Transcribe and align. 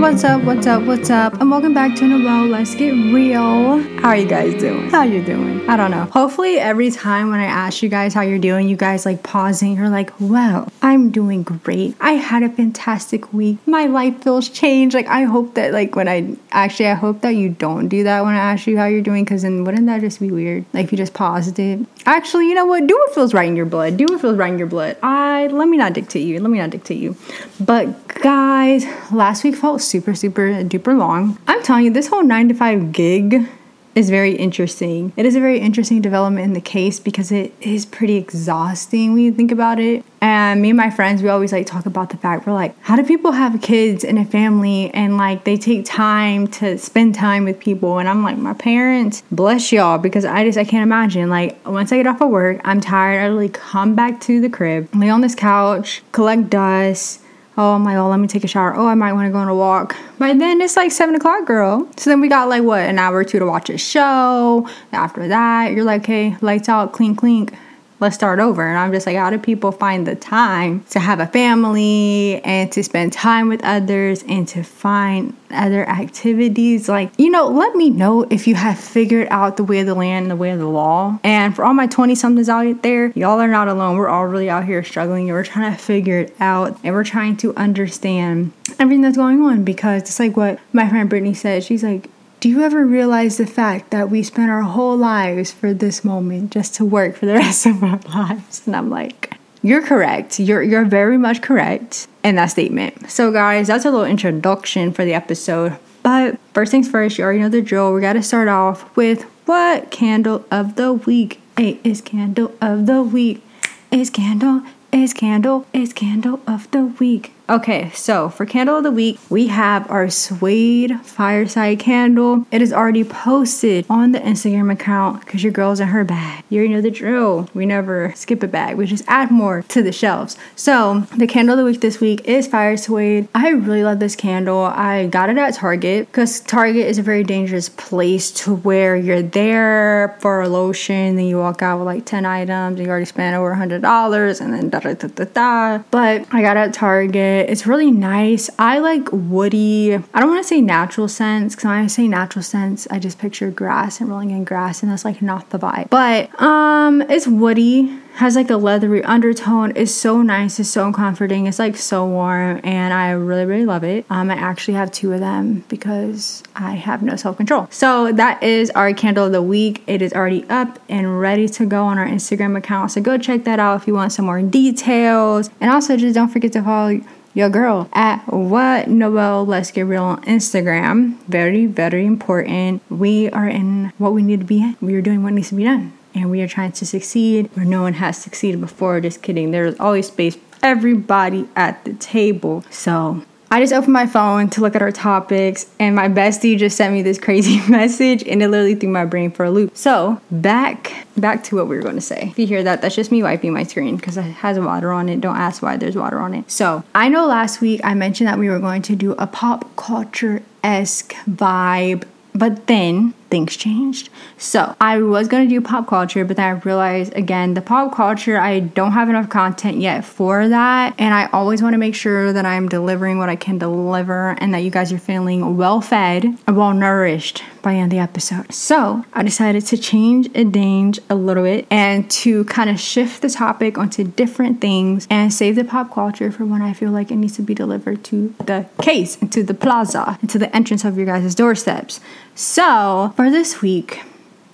What's 0.00 0.24
up? 0.24 0.42
What's 0.44 0.66
up? 0.66 0.82
What's 0.84 1.10
up? 1.10 1.38
And 1.42 1.50
welcome 1.50 1.74
back 1.74 1.94
to 1.96 2.06
Noel. 2.06 2.46
Let's 2.46 2.74
get 2.74 2.92
real. 2.92 3.80
How 4.00 4.08
are 4.08 4.16
you 4.16 4.26
guys 4.26 4.58
doing? 4.58 4.88
How 4.88 5.02
you 5.02 5.22
doing? 5.22 5.68
I 5.68 5.76
don't 5.76 5.90
know. 5.90 6.04
Hopefully, 6.04 6.58
every 6.58 6.90
time 6.90 7.28
when 7.30 7.38
I 7.38 7.44
ask 7.44 7.82
you 7.82 7.90
guys 7.90 8.14
how 8.14 8.22
you're 8.22 8.38
doing, 8.38 8.66
you 8.66 8.76
guys 8.76 9.04
like 9.04 9.22
pausing. 9.22 9.76
You're 9.76 9.90
like, 9.90 10.10
"Well, 10.18 10.72
I'm 10.80 11.10
doing 11.10 11.42
great. 11.42 11.96
I 12.00 12.12
had 12.12 12.42
a 12.42 12.48
fantastic 12.48 13.34
week. 13.34 13.58
My 13.66 13.84
life 13.84 14.22
feels 14.22 14.48
changed." 14.48 14.94
Like 14.94 15.06
I 15.06 15.24
hope 15.24 15.54
that 15.56 15.74
like 15.74 15.94
when 15.94 16.08
I 16.08 16.34
actually 16.50 16.88
I 16.88 16.94
hope 16.94 17.20
that 17.20 17.36
you 17.36 17.50
don't 17.50 17.88
do 17.88 18.02
that 18.04 18.24
when 18.24 18.34
I 18.34 18.38
ask 18.38 18.66
you 18.66 18.78
how 18.78 18.86
you're 18.86 19.02
doing, 19.02 19.24
because 19.24 19.42
then 19.42 19.64
wouldn't 19.64 19.86
that 19.86 20.00
just 20.00 20.18
be 20.18 20.30
weird? 20.30 20.64
Like 20.72 20.86
if 20.86 20.92
you 20.92 20.98
just 20.98 21.12
paused 21.12 21.58
it. 21.58 21.80
Actually, 22.06 22.48
you 22.48 22.54
know 22.54 22.64
what? 22.64 22.86
Do 22.86 22.96
what 22.96 23.14
feels 23.14 23.34
right 23.34 23.48
in 23.48 23.56
your 23.56 23.66
blood. 23.66 23.96
Do 23.96 24.06
what 24.08 24.20
feels 24.20 24.36
right 24.36 24.52
in 24.52 24.58
your 24.58 24.68
blood. 24.68 24.96
I 25.02 25.46
let 25.48 25.68
me 25.68 25.76
not 25.76 25.92
dictate 25.92 26.26
you. 26.26 26.40
Let 26.40 26.50
me 26.50 26.58
not 26.58 26.70
dictate 26.70 26.98
you. 26.98 27.16
But 27.58 28.08
guys, 28.08 28.84
last 29.12 29.44
week 29.44 29.56
felt 29.56 29.80
super, 29.80 30.14
super 30.14 30.48
duper 30.64 30.96
long. 30.96 31.38
I'm 31.46 31.62
telling 31.62 31.84
you, 31.84 31.90
this 31.90 32.08
whole 32.08 32.22
nine 32.22 32.48
to 32.48 32.54
five 32.54 32.92
gig 32.92 33.48
is 33.94 34.10
very 34.10 34.36
interesting. 34.36 35.12
It 35.16 35.26
is 35.26 35.34
a 35.34 35.40
very 35.40 35.58
interesting 35.58 36.00
development 36.00 36.44
in 36.44 36.52
the 36.52 36.60
case 36.60 37.00
because 37.00 37.32
it 37.32 37.52
is 37.60 37.84
pretty 37.84 38.16
exhausting 38.16 39.12
when 39.12 39.22
you 39.22 39.32
think 39.32 39.50
about 39.50 39.80
it. 39.80 40.04
And 40.20 40.60
me 40.60 40.70
and 40.70 40.76
my 40.76 40.90
friends, 40.90 41.22
we 41.22 41.28
always 41.28 41.52
like 41.52 41.66
talk 41.66 41.86
about 41.86 42.10
the 42.10 42.16
fact 42.16 42.46
we're 42.46 42.52
like, 42.52 42.78
how 42.82 42.94
do 42.96 43.02
people 43.02 43.32
have 43.32 43.60
kids 43.62 44.04
and 44.04 44.18
a 44.18 44.24
family 44.24 44.90
and 44.92 45.16
like 45.16 45.44
they 45.44 45.56
take 45.56 45.84
time 45.84 46.46
to 46.48 46.78
spend 46.78 47.14
time 47.14 47.44
with 47.44 47.58
people? 47.58 47.98
And 47.98 48.08
I'm 48.08 48.22
like, 48.22 48.36
my 48.36 48.54
parents, 48.54 49.22
bless 49.32 49.72
y'all, 49.72 49.98
because 49.98 50.24
I 50.24 50.44
just 50.44 50.58
I 50.58 50.64
can't 50.64 50.82
imagine. 50.82 51.30
Like 51.30 51.66
once 51.66 51.90
I 51.92 51.96
get 51.96 52.06
off 52.06 52.20
of 52.20 52.30
work, 52.30 52.60
I'm 52.64 52.80
tired. 52.80 53.22
I 53.22 53.26
really 53.26 53.48
come 53.48 53.94
back 53.94 54.20
to 54.22 54.40
the 54.40 54.50
crib, 54.50 54.88
lay 54.94 55.08
on 55.08 55.20
this 55.20 55.34
couch, 55.34 56.02
collect 56.12 56.50
dust 56.50 57.22
Oh, 57.62 57.74
I'm 57.74 57.84
like, 57.84 57.98
oh, 57.98 58.08
let 58.08 58.18
me 58.18 58.26
take 58.26 58.42
a 58.42 58.48
shower. 58.48 58.74
Oh, 58.74 58.86
I 58.86 58.94
might 58.94 59.12
want 59.12 59.26
to 59.26 59.30
go 59.30 59.36
on 59.36 59.46
a 59.46 59.54
walk. 59.54 59.94
By 60.18 60.32
then, 60.32 60.62
it's 60.62 60.78
like 60.78 60.90
seven 60.90 61.14
o'clock, 61.14 61.44
girl. 61.44 61.86
So 61.98 62.08
then 62.08 62.22
we 62.22 62.28
got 62.28 62.48
like 62.48 62.62
what, 62.62 62.80
an 62.80 62.98
hour 62.98 63.18
or 63.18 63.24
two 63.24 63.38
to 63.38 63.44
watch 63.44 63.68
a 63.68 63.76
show. 63.76 64.66
After 64.92 65.28
that, 65.28 65.72
you're 65.72 65.84
like, 65.84 66.06
hey, 66.06 66.38
lights 66.40 66.70
out, 66.70 66.94
clink, 66.94 67.18
clink 67.18 67.52
let's 68.00 68.14
start 68.14 68.40
over. 68.40 68.66
And 68.66 68.78
I'm 68.78 68.92
just 68.92 69.06
like, 69.06 69.16
how 69.16 69.30
do 69.30 69.38
people 69.38 69.72
find 69.72 70.06
the 70.06 70.16
time 70.16 70.84
to 70.90 70.98
have 70.98 71.20
a 71.20 71.26
family 71.26 72.40
and 72.42 72.72
to 72.72 72.82
spend 72.82 73.12
time 73.12 73.48
with 73.48 73.62
others 73.62 74.24
and 74.26 74.48
to 74.48 74.62
find 74.62 75.36
other 75.50 75.86
activities? 75.88 76.88
Like, 76.88 77.12
you 77.18 77.30
know, 77.30 77.46
let 77.48 77.76
me 77.76 77.90
know 77.90 78.22
if 78.30 78.46
you 78.46 78.54
have 78.54 78.78
figured 78.78 79.28
out 79.30 79.58
the 79.58 79.64
way 79.64 79.80
of 79.80 79.86
the 79.86 79.94
land 79.94 80.24
and 80.24 80.30
the 80.30 80.36
way 80.36 80.50
of 80.50 80.58
the 80.58 80.66
law. 80.66 81.18
And 81.22 81.54
for 81.54 81.64
all 81.64 81.74
my 81.74 81.86
20 81.86 82.14
somethings 82.14 82.48
out 82.48 82.82
there, 82.82 83.08
y'all 83.10 83.38
are 83.38 83.48
not 83.48 83.68
alone. 83.68 83.96
We're 83.96 84.08
all 84.08 84.26
really 84.26 84.48
out 84.48 84.64
here 84.64 84.82
struggling 84.82 85.28
and 85.28 85.36
we're 85.36 85.44
trying 85.44 85.72
to 85.72 85.78
figure 85.78 86.20
it 86.20 86.34
out 86.40 86.78
and 86.82 86.94
we're 86.94 87.04
trying 87.04 87.36
to 87.38 87.54
understand 87.54 88.52
everything 88.78 89.02
that's 89.02 89.16
going 89.16 89.42
on 89.42 89.62
because 89.62 90.02
it's 90.02 90.18
like 90.18 90.36
what 90.36 90.58
my 90.72 90.88
friend 90.88 91.10
Brittany 91.10 91.34
said. 91.34 91.62
She's 91.62 91.82
like, 91.82 92.08
do 92.40 92.48
you 92.48 92.62
ever 92.62 92.86
realize 92.86 93.36
the 93.36 93.46
fact 93.46 93.90
that 93.90 94.10
we 94.10 94.22
spend 94.22 94.50
our 94.50 94.62
whole 94.62 94.96
lives 94.96 95.52
for 95.52 95.74
this 95.74 96.02
moment 96.02 96.50
just 96.50 96.74
to 96.76 96.84
work 96.84 97.14
for 97.14 97.26
the 97.26 97.34
rest 97.44 97.66
of 97.66 97.82
our 97.84 98.00
lives? 98.14 98.66
And 98.66 98.74
I'm 98.74 98.88
like, 98.88 99.36
you're 99.62 99.82
correct. 99.82 100.40
You're 100.40 100.62
you're 100.62 100.86
very 100.86 101.18
much 101.18 101.42
correct 101.42 102.08
in 102.24 102.36
that 102.36 102.46
statement. 102.46 103.10
So 103.10 103.30
guys, 103.30 103.66
that's 103.66 103.84
a 103.84 103.90
little 103.90 104.06
introduction 104.06 104.92
for 104.92 105.04
the 105.04 105.12
episode. 105.12 105.78
But 106.02 106.38
first 106.54 106.70
things 106.70 106.88
first, 106.88 107.18
you 107.18 107.24
already 107.24 107.40
know 107.40 107.50
the 107.50 107.60
drill. 107.60 107.92
We 107.92 108.00
gotta 108.00 108.22
start 108.22 108.48
off 108.48 108.96
with 108.96 109.24
what 109.44 109.90
candle 109.90 110.46
of 110.50 110.76
the 110.76 110.94
week. 110.94 111.40
Is 111.58 112.00
candle 112.00 112.54
of 112.62 112.86
the 112.86 113.02
week. 113.02 113.44
Is 113.90 114.08
candle, 114.08 114.62
is 114.92 115.12
candle, 115.12 115.66
is 115.74 115.92
candle 115.92 116.40
of 116.46 116.70
the 116.70 116.86
week. 116.86 117.34
Okay, 117.50 117.90
so 117.94 118.28
for 118.28 118.46
candle 118.46 118.76
of 118.76 118.84
the 118.84 118.92
week, 118.92 119.18
we 119.28 119.48
have 119.48 119.90
our 119.90 120.08
suede 120.08 121.00
fireside 121.00 121.80
candle. 121.80 122.46
It 122.52 122.62
is 122.62 122.72
already 122.72 123.02
posted 123.02 123.84
on 123.90 124.12
the 124.12 124.20
Instagram 124.20 124.72
account 124.72 125.24
because 125.24 125.42
your 125.42 125.50
girl's 125.50 125.80
in 125.80 125.88
her 125.88 126.04
bag. 126.04 126.44
You 126.48 126.58
already 126.58 126.74
know 126.74 126.80
the 126.80 126.92
drill. 126.92 127.48
We 127.52 127.66
never 127.66 128.12
skip 128.14 128.44
a 128.44 128.46
bag. 128.46 128.76
We 128.76 128.86
just 128.86 129.02
add 129.08 129.32
more 129.32 129.62
to 129.62 129.82
the 129.82 129.90
shelves. 129.90 130.36
So 130.54 131.00
the 131.16 131.26
candle 131.26 131.54
of 131.54 131.58
the 131.58 131.64
week 131.64 131.80
this 131.80 131.98
week 131.98 132.20
is 132.24 132.46
fire 132.46 132.76
suede. 132.76 133.26
I 133.34 133.48
really 133.48 133.82
love 133.82 133.98
this 133.98 134.14
candle. 134.14 134.60
I 134.60 135.08
got 135.08 135.28
it 135.28 135.36
at 135.36 135.54
Target 135.54 136.06
because 136.06 136.38
Target 136.42 136.86
is 136.86 136.98
a 136.98 137.02
very 137.02 137.24
dangerous 137.24 137.68
place 137.68 138.30
to 138.30 138.54
where 138.54 138.94
you're 138.94 139.22
there 139.22 140.16
for 140.20 140.40
a 140.40 140.48
lotion, 140.48 141.16
then 141.16 141.24
you 141.24 141.38
walk 141.38 141.62
out 141.62 141.78
with 141.78 141.86
like 141.86 142.04
10 142.04 142.24
items, 142.24 142.78
and 142.78 142.86
you 142.86 142.88
already 142.88 143.06
spent 143.06 143.36
over 143.36 143.52
$100, 143.52 144.40
and 144.40 144.54
then 144.54 144.68
da 144.68 144.78
da 144.78 144.94
da 144.94 145.08
da 145.08 145.24
da. 145.24 145.82
But 145.90 146.32
I 146.32 146.42
got 146.42 146.56
it 146.56 146.60
at 146.60 146.74
Target 146.74 147.39
it. 147.40 147.50
It's 147.50 147.66
really 147.66 147.90
nice. 147.90 148.50
I 148.58 148.78
like 148.78 149.08
woody, 149.12 149.94
I 149.94 150.20
don't 150.20 150.28
want 150.28 150.42
to 150.42 150.48
say 150.48 150.60
natural 150.60 151.08
scents 151.08 151.54
because 151.54 151.64
when 151.64 151.74
I 151.74 151.86
say 151.86 152.06
natural 152.06 152.42
scents, 152.42 152.86
I 152.90 152.98
just 152.98 153.18
picture 153.18 153.50
grass 153.50 154.00
and 154.00 154.08
rolling 154.08 154.30
in 154.30 154.44
grass, 154.44 154.82
and 154.82 154.92
that's 154.92 155.04
like 155.04 155.20
not 155.20 155.50
the 155.50 155.58
vibe. 155.58 155.90
But 155.90 156.40
um, 156.40 157.02
it's 157.02 157.26
woody 157.26 157.98
has 158.20 158.36
like 158.36 158.50
a 158.50 158.56
leathery 158.56 159.02
undertone 159.04 159.70
is 159.70 159.94
so 159.94 160.20
nice 160.20 160.60
it's 160.60 160.68
so 160.68 160.92
comforting 160.92 161.46
it's 161.46 161.58
like 161.58 161.74
so 161.74 162.04
warm 162.04 162.60
and 162.64 162.92
i 162.92 163.08
really 163.12 163.46
really 163.46 163.64
love 163.64 163.82
it 163.82 164.04
um 164.10 164.30
i 164.30 164.34
actually 164.34 164.74
have 164.74 164.92
two 164.92 165.10
of 165.14 165.20
them 165.20 165.64
because 165.70 166.42
i 166.54 166.72
have 166.72 167.02
no 167.02 167.16
self-control 167.16 167.66
so 167.70 168.12
that 168.12 168.42
is 168.42 168.68
our 168.72 168.92
candle 168.92 169.24
of 169.24 169.32
the 169.32 169.40
week 169.40 169.82
it 169.86 170.02
is 170.02 170.12
already 170.12 170.44
up 170.50 170.78
and 170.90 171.18
ready 171.18 171.48
to 171.48 171.64
go 171.64 171.84
on 171.84 171.96
our 171.96 172.06
instagram 172.06 172.58
account 172.58 172.90
so 172.90 173.00
go 173.00 173.16
check 173.16 173.44
that 173.44 173.58
out 173.58 173.80
if 173.80 173.86
you 173.86 173.94
want 173.94 174.12
some 174.12 174.26
more 174.26 174.42
details 174.42 175.48
and 175.58 175.70
also 175.70 175.96
just 175.96 176.14
don't 176.14 176.28
forget 176.28 176.52
to 176.52 176.62
follow 176.62 177.00
your 177.32 177.48
girl 177.48 177.88
at 177.94 178.18
what 178.26 178.88
Noel 178.88 179.46
Let's 179.46 179.70
Get 179.70 179.82
Real 179.82 180.02
on 180.02 180.22
Instagram. 180.24 181.16
Very, 181.28 181.66
very 181.66 182.04
important. 182.04 182.82
We 182.90 183.30
are 183.30 183.46
in 183.46 183.92
what 183.98 184.12
we 184.12 184.22
need 184.22 184.40
to 184.40 184.46
be 184.46 184.60
in. 184.60 184.76
We 184.80 184.96
are 184.96 185.00
doing 185.00 185.22
what 185.22 185.34
needs 185.34 185.50
to 185.50 185.54
be 185.54 185.62
done. 185.62 185.92
And 186.14 186.30
we 186.30 186.42
are 186.42 186.48
trying 186.48 186.72
to 186.72 186.86
succeed 186.86 187.50
where 187.54 187.64
no 187.64 187.82
one 187.82 187.94
has 187.94 188.18
succeeded 188.18 188.60
before. 188.60 189.00
Just 189.00 189.22
kidding. 189.22 189.50
There's 189.50 189.78
always 189.78 190.08
space 190.08 190.36
everybody 190.62 191.48
at 191.56 191.84
the 191.84 191.94
table. 191.94 192.64
So 192.70 193.22
I 193.52 193.58
just 193.58 193.72
opened 193.72 193.92
my 193.92 194.06
phone 194.06 194.48
to 194.50 194.60
look 194.60 194.76
at 194.76 194.82
our 194.82 194.92
topics, 194.92 195.66
and 195.80 195.96
my 195.96 196.08
bestie 196.08 196.56
just 196.56 196.76
sent 196.76 196.94
me 196.94 197.02
this 197.02 197.18
crazy 197.18 197.60
message, 197.68 198.22
and 198.22 198.40
it 198.40 198.48
literally 198.48 198.76
threw 198.76 198.88
my 198.88 199.04
brain 199.04 199.32
for 199.32 199.44
a 199.44 199.50
loop. 199.50 199.76
So 199.76 200.20
back 200.30 201.06
back 201.16 201.42
to 201.44 201.56
what 201.56 201.66
we 201.66 201.74
were 201.74 201.82
going 201.82 201.96
to 201.96 202.00
say. 202.00 202.28
If 202.30 202.38
you 202.38 202.46
hear 202.46 202.62
that, 202.62 202.80
that's 202.80 202.94
just 202.94 203.10
me 203.10 203.24
wiping 203.24 203.52
my 203.52 203.64
screen 203.64 203.96
because 203.96 204.16
it 204.16 204.22
has 204.22 204.58
water 204.58 204.92
on 204.92 205.08
it. 205.08 205.20
Don't 205.20 205.36
ask 205.36 205.62
why 205.62 205.76
there's 205.76 205.96
water 205.96 206.20
on 206.20 206.32
it. 206.32 206.48
So 206.48 206.84
I 206.94 207.08
know 207.08 207.26
last 207.26 207.60
week 207.60 207.80
I 207.82 207.94
mentioned 207.94 208.28
that 208.28 208.38
we 208.38 208.48
were 208.48 208.60
going 208.60 208.82
to 208.82 208.94
do 208.94 209.12
a 209.12 209.26
pop 209.26 209.74
culture 209.74 210.42
esque 210.62 211.12
vibe, 211.28 212.04
but 212.32 212.68
then 212.68 213.14
things 213.30 213.56
changed. 213.56 214.08
So 214.38 214.74
I 214.80 215.00
was 215.00 215.28
gonna 215.28 215.46
do 215.46 215.60
pop 215.60 215.86
culture, 215.86 216.24
but 216.24 216.36
then 216.36 216.46
I 216.46 216.58
realized 216.60 217.14
again, 217.14 217.54
the 217.54 217.62
pop 217.62 217.94
culture, 217.94 218.38
I 218.38 218.60
don't 218.60 218.92
have 218.92 219.08
enough 219.08 219.28
content 219.28 219.78
yet 219.78 220.04
for 220.04 220.48
that. 220.48 220.94
And 220.98 221.14
I 221.14 221.26
always 221.32 221.62
wanna 221.62 221.78
make 221.78 221.94
sure 221.94 222.32
that 222.32 222.44
I'm 222.44 222.68
delivering 222.68 223.18
what 223.18 223.28
I 223.28 223.36
can 223.36 223.58
deliver 223.58 224.30
and 224.38 224.52
that 224.54 224.58
you 224.58 224.70
guys 224.70 224.92
are 224.92 224.98
feeling 224.98 225.56
well 225.56 225.80
fed 225.80 226.24
and 226.24 226.56
well 226.56 226.72
nourished 226.72 227.42
by 227.62 227.72
the 227.72 227.78
end 227.78 227.92
of 227.92 227.96
the 227.96 228.02
episode. 228.02 228.52
So 228.52 229.04
I 229.12 229.22
decided 229.22 229.66
to 229.66 229.76
change 229.76 230.30
and 230.34 230.52
change 230.54 230.98
a 231.08 231.14
little 231.14 231.44
bit 231.44 231.66
and 231.70 232.10
to 232.10 232.44
kind 232.44 232.70
of 232.70 232.80
shift 232.80 233.22
the 233.22 233.30
topic 233.30 233.78
onto 233.78 234.04
different 234.04 234.60
things 234.60 235.06
and 235.10 235.32
save 235.32 235.56
the 235.56 235.64
pop 235.64 235.92
culture 235.92 236.30
for 236.32 236.44
when 236.44 236.62
I 236.62 236.72
feel 236.72 236.90
like 236.90 237.10
it 237.10 237.16
needs 237.16 237.36
to 237.36 237.42
be 237.42 237.54
delivered 237.54 238.04
to 238.04 238.34
the 238.44 238.66
case, 238.80 239.16
into 239.16 239.42
the 239.42 239.54
plaza, 239.54 240.18
into 240.22 240.38
the 240.38 240.54
entrance 240.54 240.84
of 240.84 240.96
your 240.96 241.06
guys' 241.06 241.34
doorsteps. 241.34 242.00
So 242.34 243.12
for 243.20 243.30
this 243.30 243.60
week, 243.60 244.00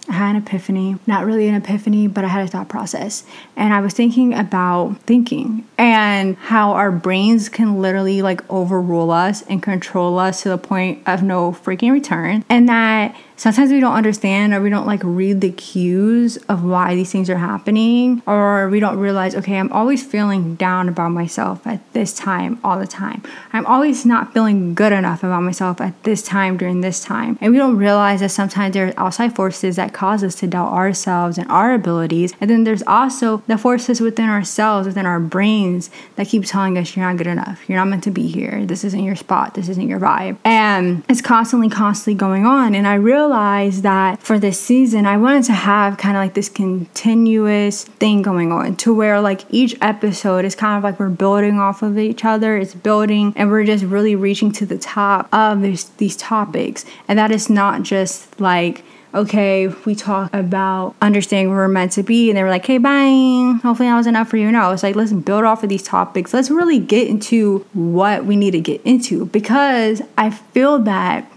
I 0.08 0.12
had 0.12 0.36
an 0.36 0.42
epiphany. 0.42 0.98
Not 1.06 1.24
really 1.24 1.48
an 1.48 1.54
epiphany, 1.54 2.06
but 2.06 2.24
I 2.24 2.28
had 2.28 2.44
a 2.44 2.48
thought 2.48 2.68
process. 2.68 3.24
And 3.56 3.74
I 3.74 3.80
was 3.80 3.92
thinking 3.94 4.34
about 4.34 4.98
thinking 5.00 5.66
and 5.78 6.36
how 6.36 6.72
our 6.72 6.92
brains 6.92 7.48
can 7.48 7.80
literally 7.80 8.22
like 8.22 8.48
overrule 8.50 9.10
us 9.10 9.42
and 9.42 9.62
control 9.62 10.18
us 10.18 10.42
to 10.42 10.48
the 10.48 10.58
point 10.58 11.02
of 11.06 11.22
no 11.22 11.52
freaking 11.52 11.92
return. 11.92 12.44
And 12.48 12.68
that 12.68 13.16
sometimes 13.36 13.70
we 13.70 13.80
don't 13.80 13.94
understand 13.94 14.54
or 14.54 14.62
we 14.62 14.70
don't 14.70 14.86
like 14.86 15.00
read 15.04 15.40
the 15.40 15.52
cues 15.52 16.38
of 16.48 16.64
why 16.64 16.94
these 16.94 17.12
things 17.12 17.28
are 17.28 17.36
happening 17.36 18.22
or 18.26 18.68
we 18.70 18.80
don't 18.80 18.98
realize 18.98 19.34
okay 19.34 19.58
i'm 19.58 19.70
always 19.72 20.04
feeling 20.04 20.54
down 20.56 20.88
about 20.88 21.10
myself 21.10 21.66
at 21.66 21.80
this 21.92 22.14
time 22.14 22.58
all 22.64 22.78
the 22.78 22.86
time 22.86 23.22
i'm 23.52 23.66
always 23.66 24.06
not 24.06 24.32
feeling 24.32 24.74
good 24.74 24.92
enough 24.92 25.22
about 25.22 25.42
myself 25.42 25.80
at 25.80 26.02
this 26.04 26.22
time 26.22 26.56
during 26.56 26.80
this 26.80 27.04
time 27.04 27.36
and 27.40 27.52
we 27.52 27.58
don't 27.58 27.76
realize 27.76 28.20
that 28.20 28.30
sometimes 28.30 28.72
there 28.72 28.88
are 28.88 28.94
outside 28.96 29.34
forces 29.36 29.76
that 29.76 29.92
cause 29.96 30.22
us 30.22 30.34
to 30.36 30.46
doubt 30.46 30.72
ourselves 30.72 31.38
and 31.38 31.50
our 31.50 31.72
abilities. 31.72 32.34
And 32.40 32.50
then 32.50 32.64
there's 32.64 32.82
also 32.82 33.42
the 33.46 33.56
forces 33.56 34.00
within 34.00 34.28
ourselves, 34.28 34.86
within 34.86 35.06
our 35.06 35.18
brains 35.18 35.90
that 36.16 36.28
keep 36.28 36.44
telling 36.44 36.76
us 36.76 36.94
you're 36.94 37.06
not 37.06 37.16
good 37.16 37.26
enough. 37.26 37.66
You're 37.68 37.78
not 37.78 37.88
meant 37.88 38.04
to 38.04 38.10
be 38.10 38.28
here. 38.28 38.66
This 38.66 38.84
isn't 38.84 39.02
your 39.02 39.16
spot. 39.16 39.54
This 39.54 39.68
isn't 39.70 39.88
your 39.88 39.98
vibe. 39.98 40.36
And 40.44 41.02
it's 41.08 41.22
constantly, 41.22 41.70
constantly 41.70 42.14
going 42.14 42.44
on. 42.44 42.74
And 42.74 42.86
I 42.86 42.94
realized 42.94 43.82
that 43.84 44.20
for 44.20 44.38
this 44.38 44.60
season, 44.60 45.06
I 45.06 45.16
wanted 45.16 45.44
to 45.44 45.54
have 45.54 45.96
kind 45.96 46.16
of 46.16 46.20
like 46.20 46.34
this 46.34 46.50
continuous 46.50 47.84
thing 47.84 48.20
going 48.20 48.52
on 48.52 48.76
to 48.76 48.94
where 48.94 49.20
like 49.20 49.42
each 49.50 49.74
episode 49.80 50.44
is 50.44 50.54
kind 50.54 50.76
of 50.76 50.84
like 50.84 51.00
we're 51.00 51.08
building 51.08 51.58
off 51.58 51.82
of 51.82 51.98
each 51.98 52.24
other. 52.24 52.58
It's 52.58 52.74
building 52.74 53.32
and 53.34 53.50
we're 53.50 53.64
just 53.64 53.84
really 53.84 54.14
reaching 54.14 54.52
to 54.52 54.66
the 54.66 54.78
top 54.78 55.32
of 55.32 55.62
these, 55.62 55.84
these 55.96 56.16
topics. 56.16 56.84
And 57.08 57.18
that 57.18 57.30
is 57.30 57.48
not 57.48 57.82
just 57.82 58.38
like, 58.38 58.84
okay, 59.16 59.68
we 59.84 59.94
talk 59.94 60.32
about 60.34 60.94
understanding 61.00 61.48
where 61.48 61.58
we're 61.58 61.68
meant 61.68 61.92
to 61.92 62.02
be, 62.02 62.30
and 62.30 62.36
they 62.36 62.42
were 62.42 62.50
like, 62.50 62.66
hey, 62.66 62.78
bye. 62.78 63.58
Hopefully, 63.62 63.88
that 63.88 63.96
was 63.96 64.06
enough 64.06 64.28
for 64.28 64.36
you. 64.36 64.52
No, 64.52 64.70
it's 64.70 64.82
like, 64.82 64.94
let's 64.94 65.12
build 65.12 65.44
off 65.44 65.62
of 65.62 65.68
these 65.68 65.82
topics. 65.82 66.34
Let's 66.34 66.50
really 66.50 66.78
get 66.78 67.08
into 67.08 67.66
what 67.72 68.24
we 68.26 68.36
need 68.36 68.52
to 68.52 68.60
get 68.60 68.80
into 68.84 69.26
because 69.26 70.02
I 70.18 70.30
feel 70.30 70.78
that 70.80 71.30